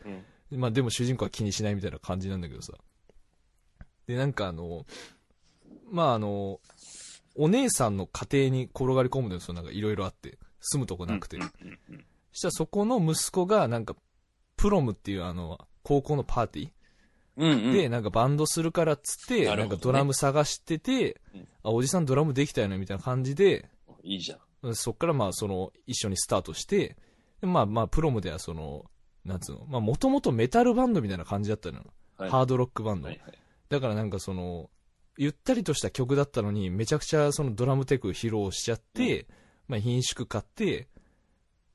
[0.51, 0.59] うん。
[0.59, 2.73] まあでも主人公は気にしないみたいな感じなんだけどさ。
[4.07, 4.85] で、なんかあの、
[5.91, 6.59] まああの、
[7.35, 10.37] お姉さんの家庭に転がり込むのよ、そのなんかいろいろあって。
[10.61, 11.37] 住むとこなくて。
[11.37, 13.95] うんうんうんしたらそこの息子がなんか、
[14.57, 16.69] プロムっていうあの、高校のパーティー、
[17.37, 17.73] うんうん。
[17.73, 23.69] で、なんかバンドするからっつって、なねんかドラム探してて、うんあ、おじさんドラムできたよねみたいな感じで、
[24.03, 24.75] いいじゃん。
[24.75, 26.97] そっからまあその、一緒にスタートして、
[27.41, 28.85] でまあまあプロムではその、
[29.23, 31.85] なんつうの、まあもともとメタルバンドみたいな感じだったのよ。
[32.17, 32.29] はい。
[32.29, 33.07] ハードロックバンド。
[33.07, 33.39] はいはい。
[33.69, 34.69] だからなんかその、
[35.17, 39.27] ゆったりとした曲だったのに、めちゃくちゃそのドラムテク披露しちゃって、
[39.67, 40.89] まあ品種買って、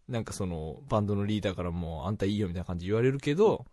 [0.09, 3.67] なんかその、バンドのリーダーからも、あんたいいよみたいな感じ言われるけど、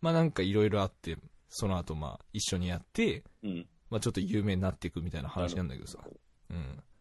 [0.00, 1.16] まあなんかいろいろあって、
[1.48, 3.66] その後まあ一緒にやって、うん。
[3.90, 5.98] まあちょっと有名になっていくみたいな話なんだけどさ。
[6.50, 6.56] うん。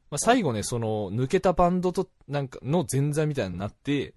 [0.09, 4.13] まあ最後ね、その、抜けたバンドと、なんか、の前座みたいになって、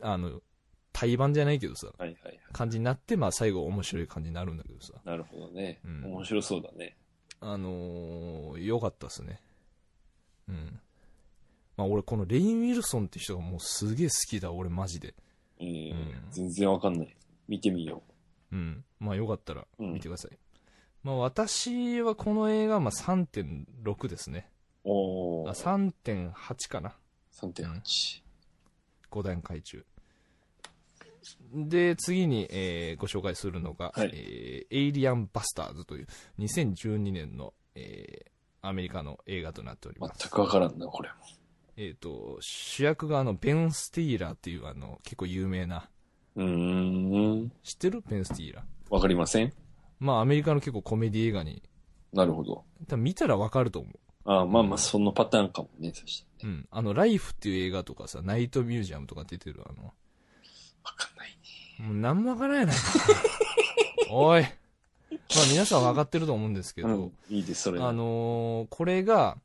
[0.00, 0.40] あの、
[0.92, 2.40] 対バンじゃないけどさ、はいはいはい。
[2.52, 4.94] 感じになって、まあ最後面白い感じになるんだけどさ。
[5.04, 5.80] なるほどね。
[5.84, 6.96] うん面白そうだね。
[7.40, 9.40] あのー、良かったっすね。
[10.48, 10.80] うん。
[11.76, 15.14] まあ俺このレイン・ウィルソンって人がもうすげえ好きだ、俺マジで。
[15.58, 17.16] えーうん全然わかんない。
[17.48, 18.02] 見てみよ
[18.52, 18.84] うん。
[19.00, 20.38] まあよかったらうん見てください。
[21.02, 24.50] まあ私はこの映画、まあ3.6ですね。
[24.84, 24.88] う。
[24.90, 25.92] おあ、ー。
[26.32, 26.96] 3.8かな。
[27.32, 28.22] 3.8。
[29.10, 29.84] 5段階中。
[31.54, 36.06] で、次に、えーご紹介するのが、はいえーエイリアン・バスターズという
[36.38, 38.34] 2012年の、えー
[38.66, 40.18] アメリカの映画となっております。
[40.20, 41.14] 全くわからんな、これも。
[41.76, 45.88] えっ、と、主役があの、ベン・スティーラーっていうあの、結構有名な、
[46.36, 47.52] うーん。
[47.62, 48.02] 知ってる？
[48.08, 48.94] ベン・スティーラー。
[48.94, 49.52] わかりません
[49.98, 51.62] まあ、アメリカの結構コメディ映画に、
[52.12, 52.64] なるほど。
[52.86, 53.98] 多分見たらわかると思う。
[54.26, 56.24] ああまあまあ、そのパターンかもね、そし。
[56.42, 56.66] うん。
[56.70, 59.86] あの、ライフっていう映画とかさ、ナイトミュージアムとか出てるあの、
[60.84, 61.38] わかんない
[61.80, 61.86] ね。
[61.88, 62.72] もうなんもわからないな。
[64.10, 64.42] おい。
[64.42, 64.50] まあ
[65.50, 67.12] 皆さんわかってると思うんですけど、うん。
[67.28, 67.80] いいです、それ。
[67.80, 69.38] あのーこれが、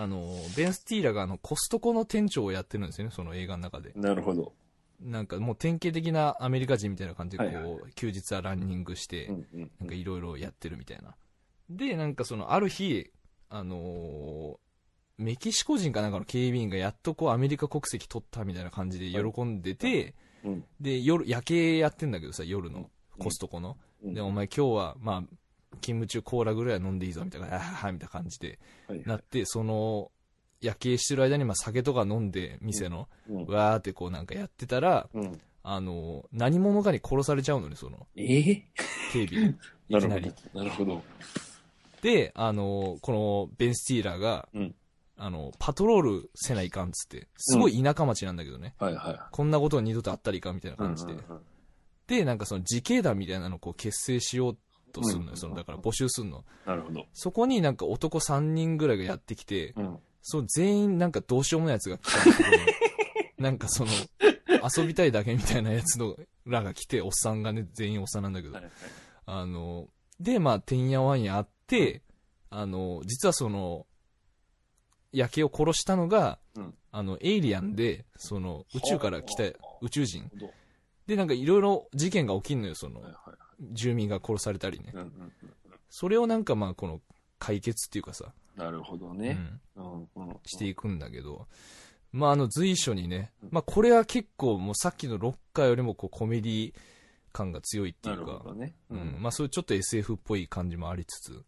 [0.00, 3.92] あのーベン・スティーラーがあの、コストコの店長をやってるんですよね、その映画の中で。
[3.96, 4.52] なるほど。
[5.00, 9.28] なんかもう典型的なアメリカ人みたいな感じで、こう、はいはい休日はランニングして。
[9.80, 11.16] なんかいろいろやってるみたいな。
[11.68, 13.10] で、なんかその、ある日、
[13.48, 14.56] あのー
[15.18, 20.64] メキシコ人かなんかの警備員がやっとこうアメリカ国籍取ったみたいな感じで喜んでて、うん。
[20.80, 22.86] で、夜、夜景やってんだけどさ、夜の、うん
[23.18, 23.76] コストコの。
[24.04, 25.36] うんで、お前今日は、まあ、
[25.80, 30.10] 勤務中コーラぐらいは飲んでいいぞ、みたいな、あはみたいな感じで、はいなって、その、
[30.60, 33.44] 夜景してる間に、まあ、酒とか飲んで、店の、うん。
[33.46, 35.40] わーってこうなんかやってたら、うん。
[35.62, 38.64] あの、何者かに殺されちゃうのね、その、ええ
[39.12, 39.54] 警備。
[39.88, 40.34] ないるほきなり。
[40.54, 40.58] ど。
[40.58, 41.02] なるほど。
[42.02, 44.74] で、あの、このベン・スティーラーが、うん
[45.20, 49.18] あの、パトロールせないかんっつって、すごい田舎町なんだけどね、はいはい。
[49.32, 51.14] こんなこと二度とあったりかみたいな感じで。
[52.06, 54.58] で、なんかその自警団みたいなのをこう結成しよう
[55.00, 56.44] とするのよ、うんその、だから募集するの。
[56.66, 57.06] なるほど。
[57.12, 59.98] そこになんか男3人ぐらいがやってきて、うん。
[60.22, 62.50] そう全員なんかどうしようもないやつが来たんだけど、
[63.38, 63.90] なんかその、
[64.76, 68.72] 遊びたいだけみたいなやつのらが来て、おっさんがね、全員おっさんなんだけどはい、はい。
[69.26, 69.88] あの、
[70.20, 72.02] で、まあ、てんやわんやあって、
[72.50, 73.86] あの、実はその、
[75.12, 79.44] 夜景を殺したのが、うんあの、エイリアンで、その、宇宙から来た
[79.82, 80.30] 宇宙人。
[80.34, 80.54] なる
[81.06, 83.00] で、なんかいろいろ事件が起きんのよ、その。
[83.00, 83.47] はい、はい。
[83.60, 84.92] 住民が殺されたりね。
[84.94, 85.32] うんうんうん。
[85.90, 87.00] それをなんかまあ、この、
[87.38, 89.38] 解決っていうかさ、なるほどね。
[89.76, 90.08] うん。
[90.44, 91.46] していくんだけど、
[92.10, 96.74] まあ、あの、随所にね、まあ、これは結構もうさっきのロッカーよりもこう、コメディ
[97.32, 98.74] 感が強いっていうかね。
[98.90, 101.44] うん、まあ、そういうちょっと SF っぽい感じもありつつ、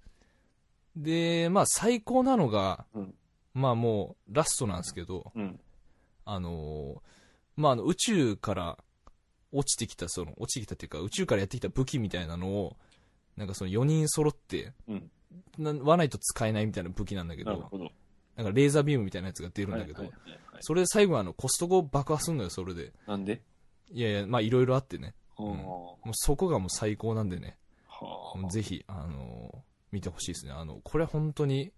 [0.96, 3.14] で、まあ最高なのが、うん
[3.52, 5.60] まあもうラストなんですけど、うん。
[6.24, 7.00] あのー
[7.56, 8.78] まああの宇宙から
[9.52, 12.76] 落ちてきた、その、落ちてきたっていうか宇宙からやってきた武器みたいなのを、
[13.36, 15.10] なんかその4人揃って、うん。
[15.58, 17.58] な割らないと使えないみたいな武器なんだけど、な。
[18.36, 22.92] なんかレーザービームみたいなやつが出るんだけど、はいはいはいはいそれで最後はあのコストコ爆破すんのよ、それで。
[23.06, 23.40] なんで？
[23.90, 25.14] いやいや、まあいろいろあってね。
[25.36, 27.56] はもうそこがもう最高なんでね。
[28.50, 29.58] ぜひ、あのー
[29.90, 30.52] 見てほしいですね。
[30.52, 31.72] あの、これ本当に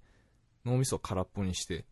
[0.67, 1.87] 脳みそを空っぽにして、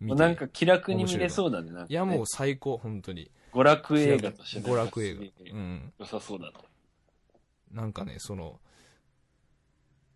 [0.00, 1.70] 見てなんか気楽に見れそうだね。
[1.70, 3.30] なんかねいやもう最高、本当に。
[3.52, 5.20] 娯楽映画としてね娯楽映画。
[5.52, 5.92] うん。
[5.98, 6.52] 良さそうだね。
[7.72, 8.60] なんかね、その、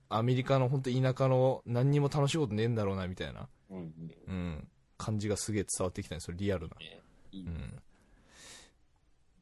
[0.09, 4.13] アメリカの本当田舎の何にも楽しいことねえんだろうな、みたいな、うんうん。
[4.27, 6.77] うん、感じがすげえ伝わってきたんですよ、リアルな。
[6.77, 7.01] ね
[7.33, 7.83] いいねうん。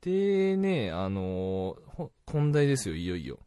[0.01, 3.41] でね、あのーほ本題ですよ、いよいよ。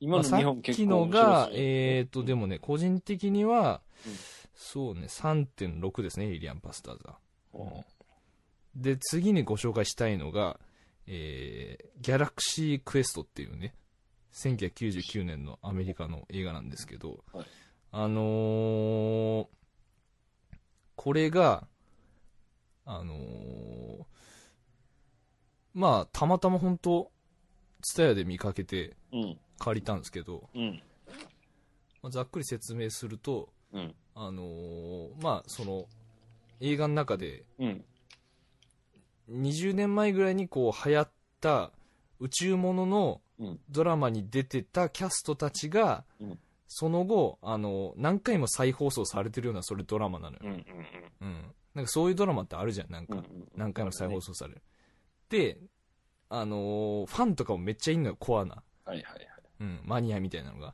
[0.00, 4.12] 今の日本結構っきのがえっ、と、でもね、個人的には、うん
[4.54, 7.18] そうね、3.6ですね、エイリアンパスターズは。
[7.54, 7.84] うん
[8.74, 10.58] で、次にご紹介したいのが、
[11.06, 13.74] えー、ギャラクシークエストっていうね、
[14.32, 17.46] 1999年のアメリカの映画なんですけど、はい
[17.94, 19.46] あのー
[20.96, 21.66] これが、
[22.86, 24.04] あのー
[25.74, 27.10] まあ、たまたま本当
[27.82, 29.38] ツタヤで見かけてうん。
[29.58, 30.82] 借りたんですけど、うん。
[32.02, 33.94] まあ、ざっくり説明すると、うん。
[34.14, 35.86] あのーまあ、その、
[36.60, 37.84] 映画の中で、うん。
[39.30, 41.70] 20年前ぐらいにこう流行った
[42.20, 46.38] 宇宙もののうんドラマに出てたキャストたちが、うん
[46.74, 50.50] その後あの何回も再放送されてるようなそれドラマなのよ、うん。
[50.50, 50.56] うん。
[51.20, 53.24] うん、なんかそういうドラマってあるじゃんなんか、うん。
[53.54, 54.62] 何回も再放送される、
[55.28, 55.58] で
[56.30, 59.28] あのーファンとかもめっちゃいんのよコアな、はいはいはい。
[59.60, 60.72] うん、マニアみたいなのが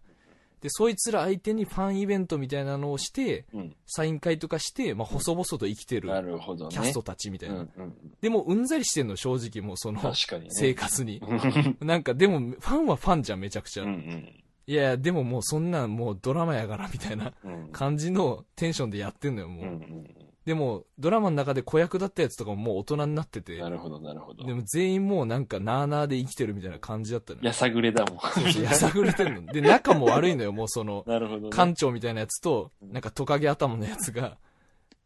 [0.61, 3.77] でそいつら相手にファンイベントみたいなのをしてうん。
[3.87, 6.71] サイン会とかして、まあ、細々と生きてるなるほどね。
[6.73, 7.95] キャストたちみたいな、うんうん。
[8.21, 10.49] でもうんざりしてんの正直もうその確かにね。
[10.51, 11.19] 生活に。
[11.19, 11.25] う
[11.85, 13.85] んなんかでも、ファンはファンじゃん、めちゃくちゃ。
[13.85, 14.33] うん
[14.67, 17.69] いやいや、でももうそんなんもうドラマやから、みたいなうん。
[17.73, 19.65] 感じのテンションでやってんのよ、もう。
[19.65, 20.15] うんうん
[20.49, 23.61] でも、ドラマの中で子役だったやつとかももう大人になっててうん。
[23.61, 24.47] な、るほどなるほど。
[24.47, 27.45] でも全員もうなんかなーなーで生きてるみたいな感じだったのよ。
[27.45, 28.19] やさぐれだもん。
[28.19, 29.53] そうそうやさぐれてんの。
[29.53, 31.51] で、仲も悪いのよ、もうその、 なるほどね。
[31.51, 34.39] 館長みたいなやつと、うんなんかトカゲ頭のやつが、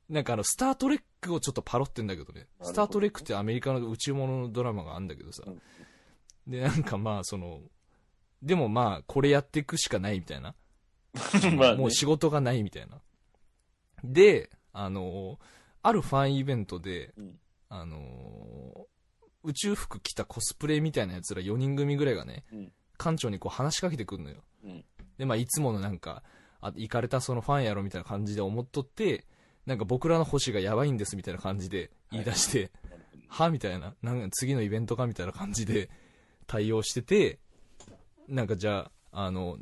[0.09, 2.47] なんかあの、スタートレックをちょっとパロってんだけどね。
[2.61, 5.61] どスタートレックってアメリカの宇宙もののドラマがあるんだけどさうん。
[6.47, 7.63] で、なんかまあ、その、
[8.43, 10.55] でもまあ、これやっていくしかないみたいな。
[11.57, 13.01] まあねもう仕事がないみたいな。
[14.05, 15.39] で、あの、
[15.83, 17.39] あるファンイベントで、うん。
[17.69, 18.87] あの、
[19.45, 22.73] 宇宙服着たコスプレみたいなやつら4人組ぐらいがね、うん。
[22.99, 24.37] 館長にこう話しかけてくるのよ。
[24.65, 24.85] うん。
[25.19, 26.23] で、まあ、いつものなんか、
[26.61, 29.27] あ、行かれたそのファンやろみたいな感じで思っとって、
[29.67, 33.23] なんか僕らの星がやばいんですみたいな感じで言い出して、なるほど。
[33.29, 35.91] はみたいな、なんか次のイベントかみたいな感じで
[36.47, 37.39] 対応してて、
[38.29, 39.59] なんかじゃあ、あの、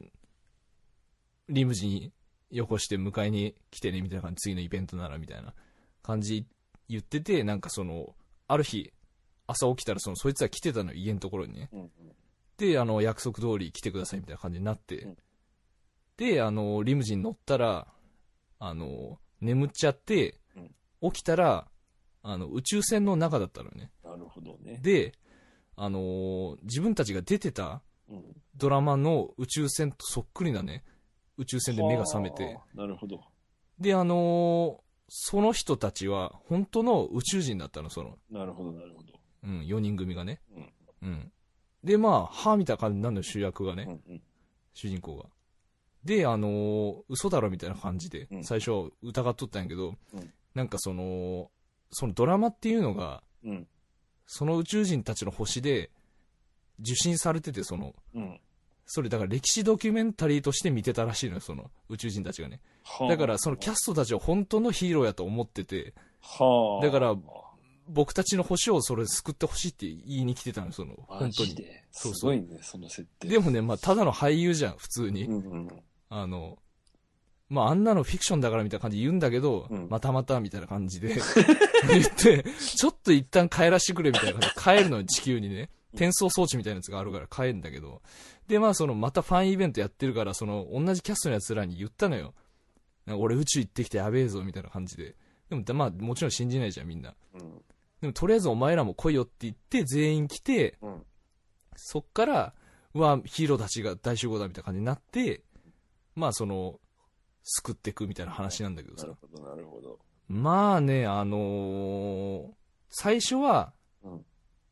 [1.48, 2.12] リムジン
[2.50, 5.54] よこして迎えに来てねみたいな感じ、次のイベントならみたいな
[6.02, 6.46] 感じ
[6.88, 8.14] 言ってて、なんかその、
[8.48, 8.92] ある日、
[9.46, 11.70] 朝起きたらその、そいつら来てたのよ、家のところにね。
[12.56, 15.16] で、あの、約束通り来てくださいみたいな感じになって、うん
[16.16, 17.86] で、あの、リムジン乗ったら、
[18.58, 20.38] あの、眠っちゃって、
[21.00, 21.66] 起きたら、
[22.22, 23.90] あの、宇宙船の中だったのよね。
[24.04, 24.78] なるほどね。
[24.82, 25.12] で、
[25.76, 28.22] あのー自分たちが出てたうん
[28.54, 30.84] ドラマの宇宙船とそっくりなね、
[31.40, 33.20] 宇宙船で目が覚めて、はあなるほど。
[33.78, 39.08] で、あのーその人たちは本当の宇宙人だったの、その、なるほど、なるほど。
[39.42, 40.40] うん、4人組がね。
[40.54, 40.72] うん
[41.02, 41.32] うん。
[41.82, 44.22] で、まあ、はみたいな感じになるのよ、主役がね、うんうん
[44.72, 45.24] 主人公が。
[46.04, 51.50] で、あのー嘘だろみたいな感じでう、ん最初疑っとったんやけど、うんなんかその、
[51.90, 53.66] そのドラマっていうのが、うん。
[54.26, 55.90] その宇宙人たちの星で
[56.78, 58.40] 受信されてて、その、うん。
[58.92, 62.60] それだから歴史ドキュメンタリーとして見てたらしいのよ、その宇宙人たちがね。
[63.08, 66.84] だからそのキャストたちは本当のヒーローやと思ってて、はあ。
[66.84, 67.14] だから
[67.86, 71.54] 僕たちの星をそれ救ってほしいって言いに来てたのよ、その、マ本当に。
[71.92, 73.28] すごいね、その設定。
[73.28, 75.26] でもね、まあ、ただの俳優じゃん、普通に。
[75.26, 75.68] うんうん。
[76.08, 76.58] あの、
[77.48, 81.14] まあ、あんなのフィクションだからみたいな感じで言うんだけど、うんまたまたみたいな感じで
[81.88, 85.70] 言って、ちょっと一旦帰らしてくれみたいな感じで帰るのよ、地球にね。
[85.92, 88.02] 転送装置みたいなやつがあるから帰るんだけど。
[88.46, 92.34] で、まあ、その、またファンイベントやってるから、その、同じキャストのやつらに言ったのよ。
[93.06, 95.16] 俺宇宙行ってきてやべえぞ、みたいな感じで。
[95.48, 97.14] でも、まあ、もちろん信じないじゃん、みんな。
[97.34, 97.64] うん。
[98.00, 101.02] でも、とりあえずお前らも来いよって言って、全員来て、うん。
[101.76, 102.54] そっから、
[102.94, 105.42] うわ、ヒーローたちが大集合だみたいな感じになって、
[106.14, 106.80] まあその、
[107.42, 109.18] 救っていくみたいな話なんだけどさなる。
[109.20, 109.98] ほど、なるほど。
[110.28, 112.46] まあね、あのー
[112.92, 113.72] 最初は、
[114.02, 114.24] うん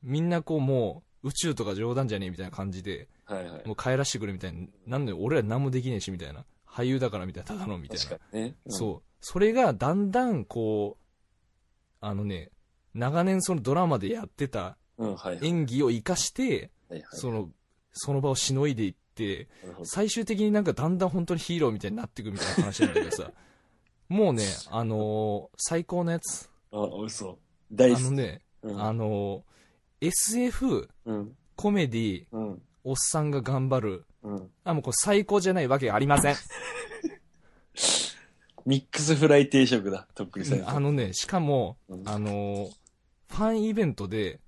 [0.02, 3.66] みんなこうもう、宇宙とか冗談じゃねえみたいな感じで、はいはい。
[3.66, 4.66] もう帰らしてくれみたいな。
[4.86, 6.44] なんで俺ら何もできねえしみたいな。
[6.66, 7.98] 俳優だからみたいな、ただのみたい
[8.32, 8.54] なね。
[8.66, 9.02] うんそう。
[9.20, 11.04] それがだんだんこう、
[12.00, 12.50] あのね、
[12.94, 14.76] 長年そのドラマでやってた。
[15.42, 17.50] 演技を活かして、はいはいその、
[17.92, 19.48] その場をしのいでいって、
[19.84, 23.30] 最終的になんかだんだん本当にヒーローみたいになっていくみたいな話なんだけどさ、
[24.08, 26.50] もうね、あのー最高のやつ。
[26.72, 27.38] あ、嘘。
[27.70, 28.00] 大好き。
[28.00, 29.42] あのね、うんあのー
[30.00, 31.36] SF、うん。
[31.56, 32.62] コメディ、うん。
[32.84, 34.06] おっさんが頑張る。
[34.22, 34.50] うん。
[34.64, 36.36] あ、もうこれ最高じゃないわけがありません。
[38.64, 40.68] ミックスフライ定食だ、とっくりさん。
[40.68, 42.72] あのね、しかも、うんあのー
[43.28, 44.40] ファンイベントで、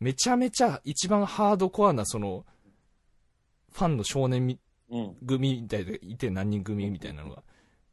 [0.00, 2.46] めちゃめちゃ一番ハードコアな、その、
[3.70, 4.58] ファンの少年み
[4.90, 5.14] うん。
[5.26, 7.42] 組みたいでいて何人組みたいなのが。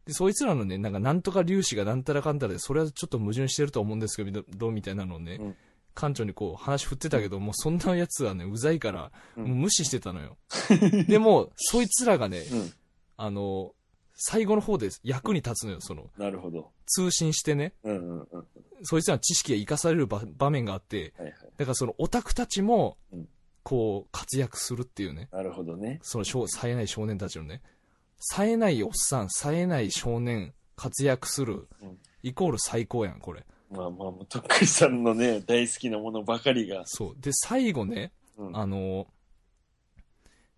[0.06, 5.56] で、そいつらのね、なんかなんとか粒子がなんたらかんたらで、それはちょっと矛盾してると思うんですけど、どうみたいなのをね、うん
[5.96, 10.38] 館長にこう話振ってたけど、もうそんなやつはね、うざいから、うんもう無視してたのよ。
[11.08, 12.74] でも、そいつらがね、うん。
[13.18, 13.74] あの、
[14.14, 16.72] 最後の方で役に立つのよ、その、なるほど。
[16.86, 18.38] 通信してね、うんうんうん。
[18.38, 18.46] はい
[18.84, 21.34] そいつらの知識が生かされる場場面があって、はい。
[21.58, 23.30] だからそのオタクたちもうん、
[23.64, 25.28] こう、活躍するっていうね。
[25.32, 26.00] なるほどね。
[26.04, 27.62] その少冴えない少年たちのね、
[28.20, 33.46] 冴えないおっさん、冴えない少年、活躍するうん、イコール最高やん、これ。
[33.72, 36.84] まあまあ、もうとっくりさんのね、大好きなものばかりが。
[36.86, 37.16] そう。
[37.20, 38.58] で、最後ね、うん。
[38.58, 39.08] あの、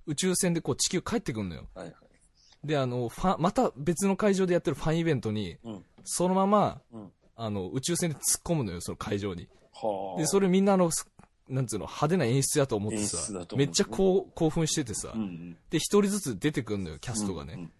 [0.06, 1.68] 宇宙船でこう地球帰ってくんのよ。
[1.74, 2.68] はいはい。
[2.68, 5.86] で、あの、ファン、また別の会場でやってるファンイベントに、うん。
[6.04, 9.48] そのまま、うんあの、宇宙船で突っ込むのよ、その会場に。
[9.72, 10.20] はあ。
[10.20, 11.08] で、それみんなあの、す
[11.48, 15.58] なんつうの、派手な演出だと思って演さ出だと、思うめっちゃこう興奮しててさう、んうん。
[15.70, 17.54] で、一人ずつ出てくんのよ、キャストがね。
[17.54, 17.72] うんうん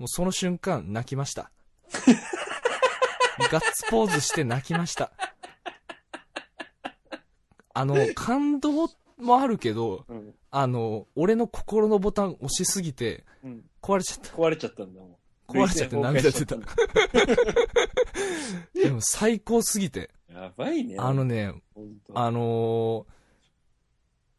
[0.00, 1.50] もうその瞬間、泣きました。
[3.50, 5.12] ガッツポーズして泣きました。
[7.72, 10.34] あの、感動もあるけど、うん。
[10.50, 13.64] あの、俺の心のボタン押しすぎて、うん。
[13.80, 14.30] 壊れちゃった。
[14.34, 15.16] 壊れちゃったんだもん。
[15.48, 16.56] 壊れちゃって 涙出た
[18.74, 20.10] でも最高すぎて。
[20.28, 20.96] やばいね。
[20.98, 21.54] あのね、
[22.14, 23.20] あのー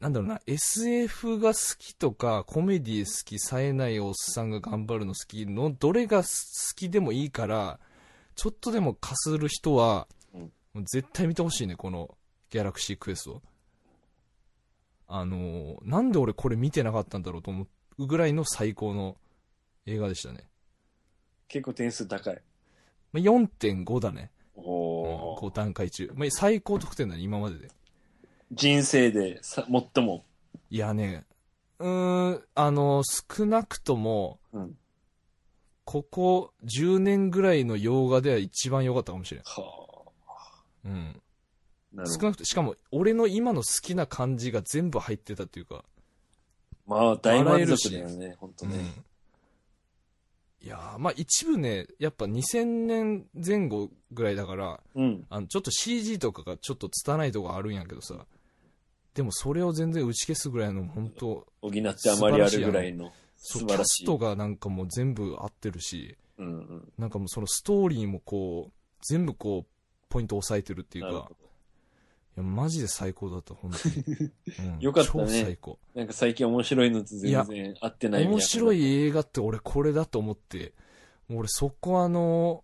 [0.02, 6.30] なんだろうな、SF が好きとか、コメディ好き、冴えないおっさんが頑張るの好きの、どれが好
[6.76, 7.80] きでもいいから、
[8.42, 10.08] ちょっとでもかする人は、
[10.92, 12.18] 絶対見てほしいね、この
[12.50, 13.44] ギャラクシークエスト。
[15.08, 17.68] あのーなんで俺これ見てなかったんだろうと思
[18.00, 19.16] うぐらいの最高の
[19.86, 20.48] 映画でしたね。
[21.50, 22.42] 結構点数高い。
[23.14, 24.32] まあ、4.5だね。
[24.56, 26.12] おー5段階中。
[26.16, 27.68] まあ、最高得点だね、今までで。
[28.52, 30.26] 人生でさ最も。
[30.72, 31.28] いやね、
[31.78, 34.76] うーん、あの、少なくとも、うん。
[35.86, 39.44] ここ10年ぐらいの洋画では一番良かったかもしれん。
[39.44, 40.06] は
[40.86, 41.16] うん。
[41.94, 41.96] あ。
[41.96, 42.22] なるほど。
[42.22, 45.84] 少なくと、しかも、俺の今の好きな感じが全部入ってたっていうか、
[46.88, 48.94] まあ、大満足だよね、ほんとうんね。。
[50.64, 55.26] いやーまあ一部ね、やっぱ2000年前後ぐらいだから、うん。
[55.30, 58.28] あの、ちょっと CG とかがちょっと拙いとこあるんやけどさ、
[59.16, 63.12] でもそれを全然打ち消すぐらいの、本当補ってあまりあるぐらいの
[63.44, 63.82] そう、キャ。
[63.84, 66.94] ストがなんかもう全部合ってるし、うんうん。
[66.98, 68.72] なんかもうそのストーリーもこう、
[69.02, 69.72] 全部こう、
[70.10, 71.32] ポイント押さえてるっていうか。
[72.38, 74.32] いや、マジで最高だった、本当に。
[74.74, 75.80] うんよかったね超最高。
[75.96, 78.32] なんか最近面白いのと全然合ってないみたいな。
[78.32, 80.74] 面白い映画って俺これだと思って、
[81.30, 82.64] 俺そこあの、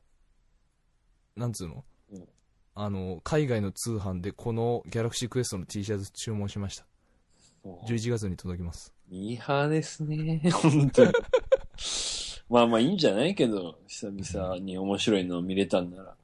[1.35, 2.27] なんつうの、うん
[2.75, 6.85] あの、海外の通販でこのギャラクシークエストの T シャツ注文しました。
[7.63, 8.93] もう11月に届きます。
[9.09, 10.41] ミーハーですね。
[10.51, 11.11] 本当に。
[12.49, 16.15] まあまあいいんじゃないけど、久々に面白いのを見れたんなら。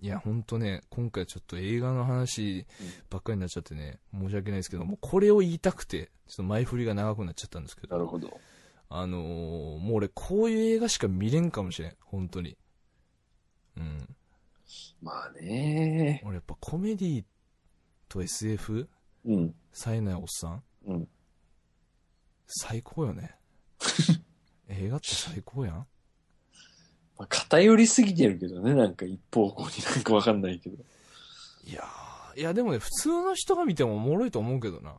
[0.00, 2.66] いや、ほんとね、今回ちょっと映画の話
[3.10, 8.38] ばっかりになっちゃってね、申し訳ないですけど、もうこれを言いたくて、ちょっと前振りが長くなっちゃったんですけど、なるほど。
[8.88, 12.56] あのーもう俺こういう映画しか見れんかもしれん、本当に。
[13.76, 14.16] うん。
[15.02, 16.22] まあね。
[16.24, 17.24] 俺やっぱコメディ
[18.08, 18.88] と SF?
[19.24, 19.54] うん。
[19.72, 20.62] 冴えないおっさん？
[20.86, 21.08] うん。
[22.46, 23.36] 最高よね。
[24.68, 25.86] 映画って最高やん。
[27.18, 30.76] まあ、偏りすぎてるけどね、なんか一方向になんかわかんないけど。
[31.64, 34.96] いやー、いやでもね、普通の人が見てもおもろいと思うけどな。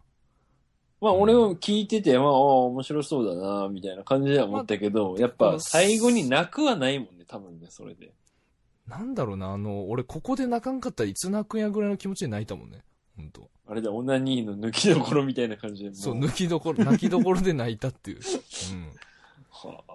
[0.99, 8.13] まあ俺も聞いてて、まあ、ああ面白そうだな、みたいな感じでは思ったけど、やっぱ最後に泣くはないもんね、多分ね、それで。
[8.87, 12.83] なんだろうな、あの、俺ここで泣かんかったらいつ泣くんやぐらいの気持ちで泣いたもんね。
[13.17, 13.49] ほんと。
[13.67, 15.89] あれだ、オナニーの抜きどころみたいな感じで。
[15.89, 18.19] もそう、抜きどころ、泣きどころで泣いたっていう。
[18.19, 18.91] うん。
[19.49, 19.93] はあ。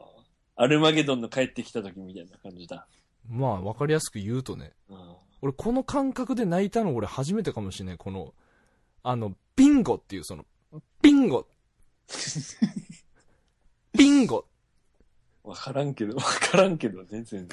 [0.56, 2.86] アルマゲドンの帰ってきた時みたいな感じだ。
[3.28, 4.72] まあ、わかりやすく言うとね。
[4.90, 4.98] うん。
[5.40, 7.98] 俺、この感覚で泣いたの俺初めてかもしれない。
[7.98, 8.34] この、
[9.02, 10.44] あの、ビンゴっていうその、
[11.00, 11.46] ビンゴ
[13.96, 14.46] ビンゴ
[15.44, 17.48] わからんけど、わからんけどね、全然。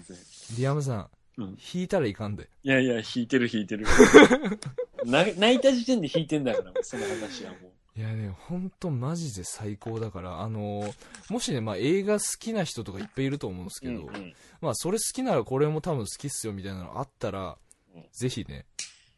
[0.57, 2.49] リアムさん、うん弾いたらいかんで。
[2.63, 3.85] いやいや、弾いてる弾いてる。
[5.05, 7.99] な 泣いた時点で弾いてんだから、その話はもう。
[7.99, 17.57] いやね、ほんとマジで最高だから、あのーもしね、まあ映画好きな人とかいっぱいいると思うんですけど、うんうんまあそれ好きならこれも多分好きっすよみたいなのあったら、
[17.93, 18.65] うんぜひね、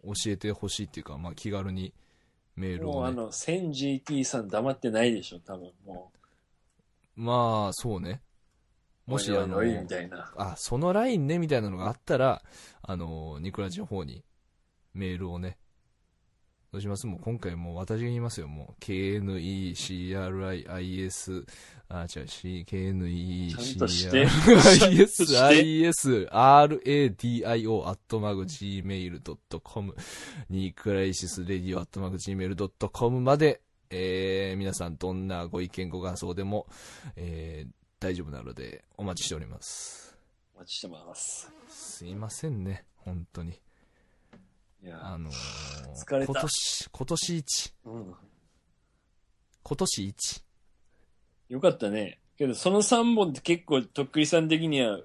[0.04, 1.94] 教えてほしいっていうか、まあ気軽に
[2.56, 2.98] メールをね。
[2.98, 6.12] もうあの、1000GT さん黙ってないでしょ、多分も
[7.16, 8.22] まあそうね。
[9.08, 9.12] う。
[9.12, 9.62] もしあの。
[10.38, 12.42] あ、そのラインね、みたいなのがあったら、
[12.82, 14.24] あの、ニクラジの方に
[14.94, 15.58] メールをね、
[16.72, 17.05] どうします？
[17.05, 18.47] もう今回もう私が言いますよ。
[18.47, 21.45] もう、KNECRIIS、
[21.89, 22.80] あ、違う、C、ちゃ
[23.76, 29.95] んとして KNECRISIS、RADIO、アットマグ Gmail.com、
[30.49, 33.59] ニクライシスレディオ、アットマグ Gmail.com まで、
[33.89, 36.67] えー、皆さんどんなご意見ご感想でも、
[37.17, 40.17] えー、大丈夫なのでお待ちしております。
[40.55, 41.51] お待ちしてます。
[41.67, 43.59] すいませんね、本当に。
[44.90, 45.34] あのー
[45.94, 48.14] 疲れた今年、今年一、うん。
[49.64, 50.44] 今年一。
[51.50, 52.20] よかったね。
[52.38, 55.00] けど、その3本って結構、とっくりさん的には、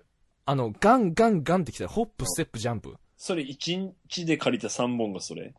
[0.46, 2.96] あの、ガンガンガンってきたら、ホップ、ステップ、ジャンプ。
[3.16, 5.52] それ1日で借りた3本がそれ？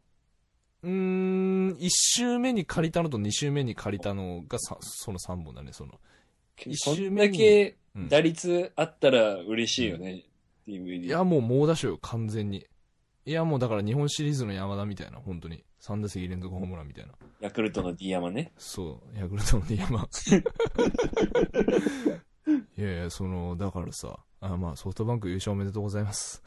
[0.83, 5.99] うーん、1周目に借りたのと2周目に借りたのがさその3本だね、その。
[6.65, 10.23] 一そん周目にだけうん打率あったら嬉しいよね、
[10.67, 11.05] DVD。
[11.05, 12.65] いや、もう猛打賞よ、完全に。
[13.27, 15.61] いや、もうだから日本シリーズの山田みたいな、本当に。
[15.81, 17.11] 3打席連続ホームランみたいな。
[17.41, 18.53] ヤクルトの D 山ね。
[18.57, 20.07] そう、ヤクルトの山。
[22.77, 26.41] いやいや、その、だからさ、あまあ、ソフトバンク優勝おめでとうございます。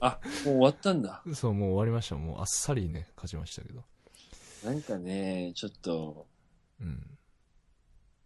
[0.00, 1.22] あ、もう終わったんだ。
[1.32, 2.16] そう、もう終わりました。
[2.16, 3.82] もうあっさりね、勝ちましたけど。
[4.66, 6.26] なんかね、ちょっと、
[6.82, 7.18] うん。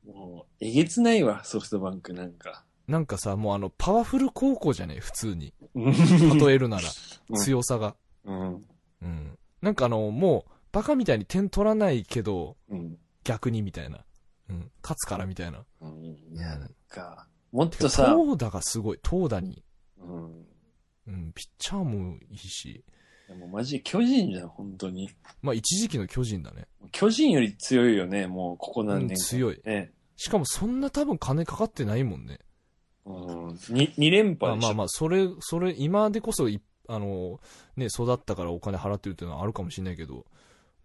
[0.05, 2.66] もう、えげつないわ、ソフトバンクなんか。
[2.89, 5.53] なんかさ、もうあの、パワフル高校じゃね普通に。
[5.75, 6.83] うん例えるなら、
[7.31, 7.97] うん強さが。
[8.25, 8.65] うん。
[9.03, 9.39] うん。
[9.61, 12.99] なんかあの、もう、バカみたいに点取らないけど、うん。
[13.25, 14.05] 逆にみたいな。
[14.49, 14.71] うん。
[14.83, 15.65] 勝つからみたいな。
[15.81, 16.05] うん。
[16.05, 18.99] いやなんか、もっとさ、投打がすごい。
[19.03, 19.65] 投打に。
[19.99, 20.47] うん。
[21.09, 21.33] うん。
[21.35, 22.85] ピッチャーもいいし。
[23.27, 25.11] でもマジ巨人じゃん、本当に。
[25.43, 26.69] まあ、一時期の巨人だね。
[26.93, 29.25] 巨人より強いよね、もう、ここ何うん、年か。
[29.29, 29.61] 強い。
[29.65, 29.93] ね。
[30.15, 32.39] しかもそんな多分金かかってないもんね。
[33.07, 33.75] うん。
[33.75, 34.69] に、二連まあ覇でしょ。
[34.69, 37.41] まあまあ、それ、それ、今でこそい、あの、
[37.77, 40.27] ね、育ったからお金払ってるっていうのはあるかもしれないけど、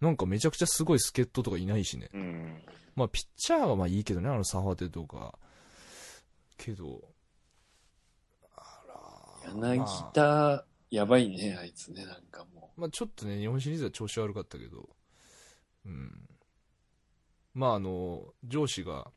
[0.00, 2.10] なんかめちゃくちゃすごい助っ人とかいないしね。
[2.12, 2.62] うん。
[2.96, 5.38] まあ、ピッチャーはまあいいけどね、あのサファテとか。
[6.56, 7.00] けど、
[8.56, 8.82] あ
[9.44, 14.88] ら柳まあ田、やばいね、あいつね、なんかもまあ、ちょっとね、日本シリーズは調子悪かったけど、
[15.86, 16.28] うん。
[17.54, 19.10] まあ、あの、上司が、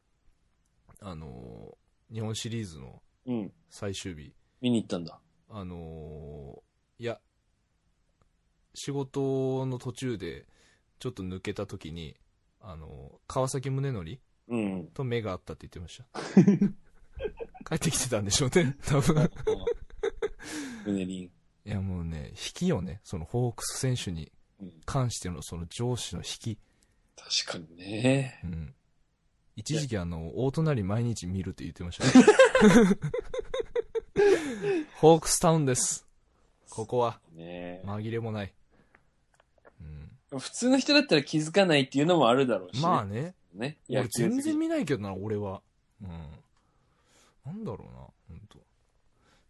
[1.02, 1.78] あの、
[2.12, 3.32] 日本シリーズのう。
[3.32, 3.54] うん。
[3.70, 5.20] 最終日、見に行ったんだ。
[5.50, 6.64] あの
[6.98, 7.20] いや、
[8.74, 10.46] 仕事の途中で、
[11.00, 12.16] ちょっと抜けた時に、
[12.62, 14.88] あの川崎宗則うん。
[14.94, 16.06] と目があったって言ってました。
[17.68, 19.30] 帰ってきてたんでしょうね、多分。
[20.86, 21.24] ムネリン。
[21.24, 21.32] い
[21.66, 24.82] やもうね、引きよね、そのホークス選手にうん。
[24.86, 26.60] 関してのその上司の引き。
[27.46, 28.40] 確かにね。
[28.44, 28.76] うん。
[29.56, 32.26] 一時期あの、大隣毎日見るって言ってました、ね。
[35.00, 36.06] ホークスタウンです。
[36.70, 38.54] ここは、ね紛れもない。
[40.32, 40.40] うん。
[40.40, 42.82] 普通の人だったら気づかないっていうのもあるだろうし、ね。
[42.82, 43.34] まあね。
[43.54, 43.78] ね。
[43.90, 45.62] 俺全然見ないけどな、俺は。
[46.02, 46.10] うん。
[47.46, 48.60] なんだろうな、ほんと。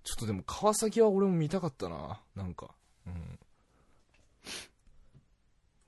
[0.04, 2.76] ちょっとでも川崎は俺も見たかったな、なんか。
[3.08, 3.40] うん。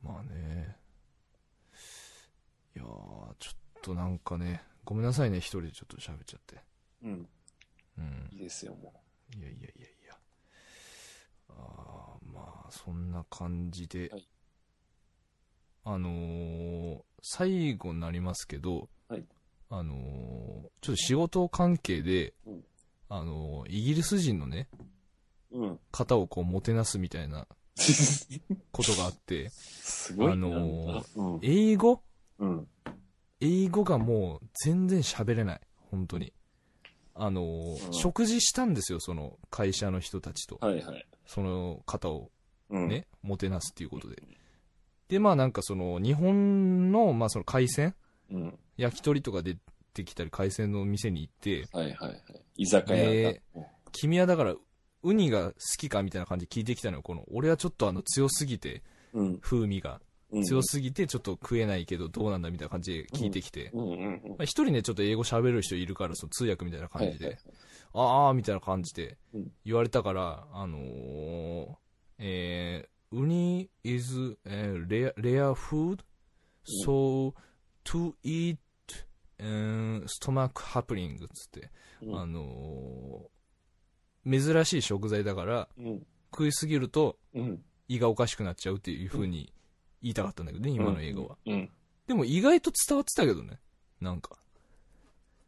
[0.01, 0.75] まあね。
[2.75, 2.87] いやー、
[3.39, 6.57] ちょっとなんかね、ごめんなさいね、一人でちょっと喋っちゃって。
[7.03, 7.29] うん。
[7.97, 8.29] うん。
[8.31, 8.93] いいですよ、も
[9.37, 10.17] いやいやいやいや。
[11.49, 14.27] あーまあ、そんな感じで、はい
[15.89, 19.23] あのー最後になりますけど、はい
[19.69, 19.97] あのー
[20.81, 22.63] ちょっと仕事関係で、うん
[23.09, 24.67] あのーイギリス人のね、
[25.51, 25.59] う。
[25.59, 25.79] うん。
[25.91, 27.47] 方をこう、もてなすみたいな
[28.71, 30.33] ことがあって、すごいな。
[30.33, 31.39] あのうん。
[31.41, 32.03] 英語？
[32.39, 32.67] うん。
[33.39, 35.61] 英語がもう全然喋れない。
[35.91, 36.33] 本当に。
[37.19, 40.57] あの食事したんですよ、その会社の人たちと。
[40.61, 41.07] はいはい。
[41.25, 42.31] その方を
[42.69, 42.89] うん。
[42.89, 44.21] ね、もてなすっていうことで。
[45.07, 47.95] で、まあなんかその、日本の、まあその海鮮？
[48.29, 48.59] うん。
[48.75, 49.57] 焼き鳥とかでっ
[49.93, 52.21] てきたり海鮮の店に行って、はいはいはい。
[52.57, 53.39] 居酒屋だ。
[53.93, 54.55] 君はだから、
[55.03, 57.03] ウニが好きかみたいな感じで聞いてきたのよ。
[57.03, 58.83] この、俺はちょっとあの強すぎて、
[59.13, 59.37] うん。
[59.39, 59.99] 風味がうん。
[60.43, 63.71] 強すぎてちょっと食えないけどどうなんだみたいな感じで聞いてきて、
[64.41, 67.37] 一人ね、ちょっと英語喋れる人いるから、その通訳みたいな感じで、
[67.93, 69.51] あーみたいな感じでうん。
[69.63, 71.75] 言われたから、あのー、
[72.19, 75.99] えー、ウニ is、えー、rare, rare food,
[76.85, 77.33] so
[77.85, 78.57] to eat、
[79.39, 81.71] um, stomach happening つって、
[82.01, 82.19] うん。
[82.19, 86.05] あのー、珍しい食材だから、うん。
[86.31, 87.61] 食いすぎるとうん。
[87.87, 89.53] 胃がおかしくなっちゃうっていう風に
[90.01, 91.37] 言いたかったんだけどね、今の英語は。
[91.45, 91.69] うん。
[92.07, 93.59] でも意外と伝わってたけどね。
[93.99, 94.37] なんか。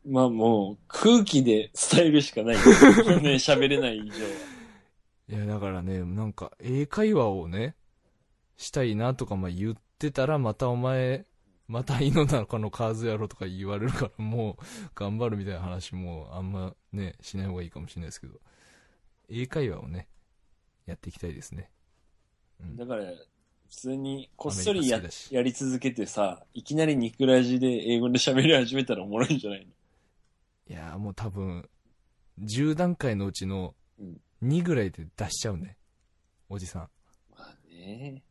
[0.06, 2.62] まあもう、空気で伝えるしかないよ
[3.22, 3.36] ね。
[3.40, 4.30] 喋れない以上は。
[5.30, 7.76] いや、だからね、なんか、英会話をね、
[8.58, 11.26] したいなとか、まあ言ってたら、またお前、
[11.68, 14.64] また井の中のカーズやろとか言われるから、もう、
[14.96, 18.40] 頑張るみたいな話も、あんまね、しない方がいいかもしれないですけど、
[19.30, 20.08] 英会話をね、
[20.88, 21.70] やっていきたいですね。
[22.60, 23.04] うんだから、
[23.70, 25.00] 普通にこっそりや
[25.32, 30.76] やり続けてさ、いきなりニクラジで英語で喋り始めたらおもろいんじゃないの？
[30.76, 31.70] いや、もう多分、
[32.44, 35.78] 10段階のうちのうん2ぐらいで出しちゃうね。
[36.50, 36.90] おじさん。
[37.38, 38.24] まあね。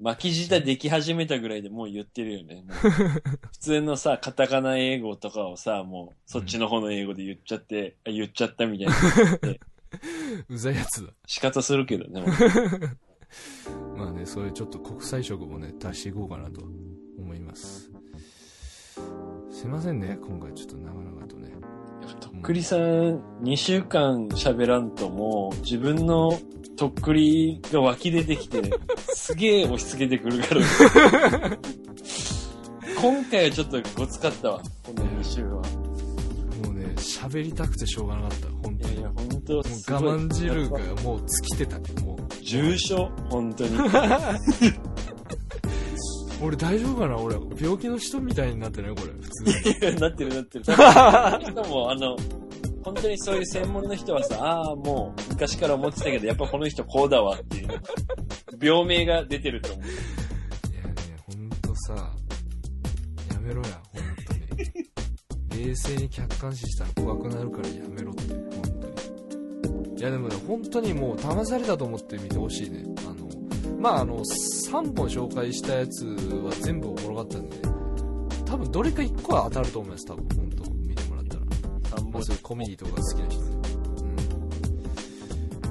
[0.00, 2.64] 巻き舌でき始めたぐらいでもう言ってるよね。
[3.52, 8.94] 普通のさ、カタカナ英語とかをさ、もうそっちの方の英語で言っちゃって、あ言っちゃったみたいな
[10.48, 11.12] うざいやつだ。
[11.26, 12.22] 仕方するけどね。
[13.96, 16.62] まあね、そういうちょっと国際色もね、出していこうかなと
[17.18, 17.90] 思います。
[19.50, 21.52] すいませんね、今回ちょっと長々とね。
[22.20, 22.80] とっくりさん、
[23.42, 26.38] 2週間喋らんともう、自分の
[26.76, 28.62] とっくりが湧き出てきて、
[29.14, 31.58] すげえ押し付けてくるから。
[33.00, 35.62] 今回はちょっとごつかったわ、この2週は。
[36.64, 38.94] もうね、喋りたくてしょうがなかった、本当に。
[38.94, 41.78] いやいや、もほんと、うすごい我慢汁がもう尽きてた。
[42.02, 42.17] もう。
[42.42, 43.76] 重症本当に。
[46.40, 47.16] 俺大丈夫かな？
[47.18, 48.94] 俺、病気の人みたいになってない？
[48.94, 50.00] これ、普通に。
[50.00, 50.64] なってるなってる。
[50.64, 52.16] 多分人も、あの、
[52.84, 57.68] 本当にそういう専門の人はさ、ああ、もう昔から思ってたけど、やっぱこの人こうだわっていう、
[58.62, 59.84] 病名が出てると思う。
[59.84, 59.88] い
[60.76, 60.94] やね、
[61.26, 61.94] ほんとさ、
[63.32, 64.34] やめろや、ほんと
[65.58, 65.66] に。
[65.66, 68.47] 冷静に客観視したら怖くなるからやめろって。
[69.98, 72.84] いやでもね、本当にもう騙されたと思って見てほしいね。
[72.98, 73.28] あの、
[73.80, 77.56] まああの、3本紹介したやつは全部おもろかったんで、
[78.46, 81.42] 多分どれか1個は当たると思います、多分、本当見てもらったら。
[82.12, 83.56] まあそういうコメディとか好きな人ね。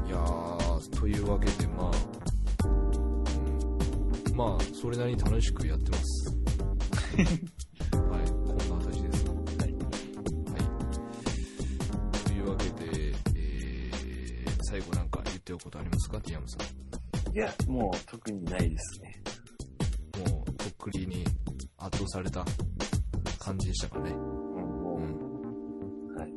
[0.03, 0.07] うん。
[0.09, 2.67] いやー、というわけで、まあ、
[4.29, 6.37] うん、まあ、それなりに楽しくやってます。
[15.47, 17.33] っておくことありますか、ティアムさん。
[17.33, 19.21] いや、もう特にないですね。
[20.29, 21.23] もう、とっくりに
[21.77, 22.43] 圧倒された
[23.39, 24.11] 感じでしたかね。
[24.11, 26.15] うん、もうん。
[26.15, 26.33] う、はい。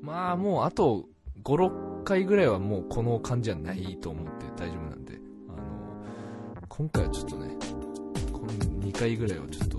[0.00, 1.08] まあもうあと
[1.42, 5.18] 5、6回ぐらいはもうこの感じはないと思って大丈夫なんで、
[5.48, 7.56] あの、今回はちょっとね、
[8.32, 9.78] この2回ぐらいはちょっと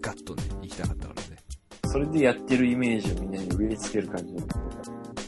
[0.00, 1.36] ガッとね、行きたかったからね。
[1.84, 4.56] それでやってるイメージをみんなに植え付ける感じなんだ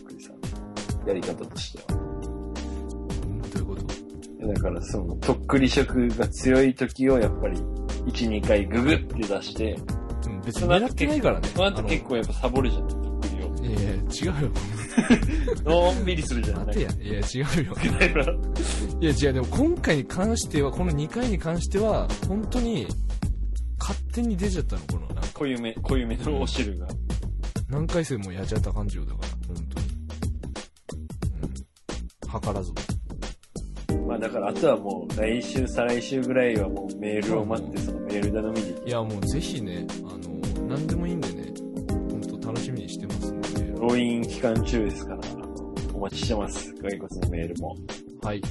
[0.04, 1.06] クリさん。
[1.06, 1.99] やり方としては。
[4.54, 7.56] だからその、とっくり色が強い時をやっぱり、
[8.06, 9.78] 1、2回ググって出して、
[10.26, 11.48] うん、別に狙ってないからね。
[11.48, 13.64] その後結構やっぱサボるじゃん、とっくりを。
[13.64, 14.50] いやいや、違うよ。
[15.92, 16.66] のんびりするじゃん。
[16.66, 16.90] 待てや。
[16.90, 17.74] いや、違うよ。
[17.74, 18.34] だから
[19.00, 22.86] いや、違う、でも今回に関しては、この2回に関しては、本当に、
[23.78, 26.86] 勝手に出ちゃったの、この、なんか、濃ゆめ、濃ゆめのお汁が。
[27.68, 29.86] 何回戦もやっちゃった感じよ、だから、本当に。
[31.42, 32.40] うん。
[32.40, 32.79] 図らずも。
[34.20, 38.88] まあだからあとはもう来週、再来週ぐらいはもうメールを待って、そのメール頼みで。
[38.88, 41.52] いや、もうぜひね、あの、何でもいいんでね、
[41.88, 45.20] 本当楽しみにしてますんで、ロイン期間中ですから、
[45.94, 46.74] お待ちしてます。
[46.74, 47.76] 骸骨のメールも。
[48.22, 48.42] はい。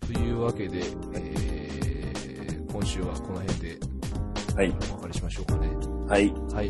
[0.00, 0.78] というわけで、
[1.14, 3.78] えー、今週はこの辺で
[4.54, 4.72] はい。
[4.92, 5.95] お別れしましょうかね。
[6.08, 6.32] はい。
[6.54, 6.68] はい。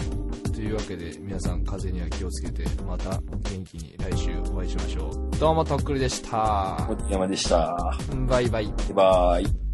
[0.55, 3.20] というわけで、皆さん風邪には気をつけて、また
[3.51, 5.39] 元気に来週お会いしましょう。
[5.39, 6.89] どうも、とっくりでした。
[7.11, 7.76] 山でした。
[8.26, 8.66] バイバイ。
[8.66, 9.66] バイバイ。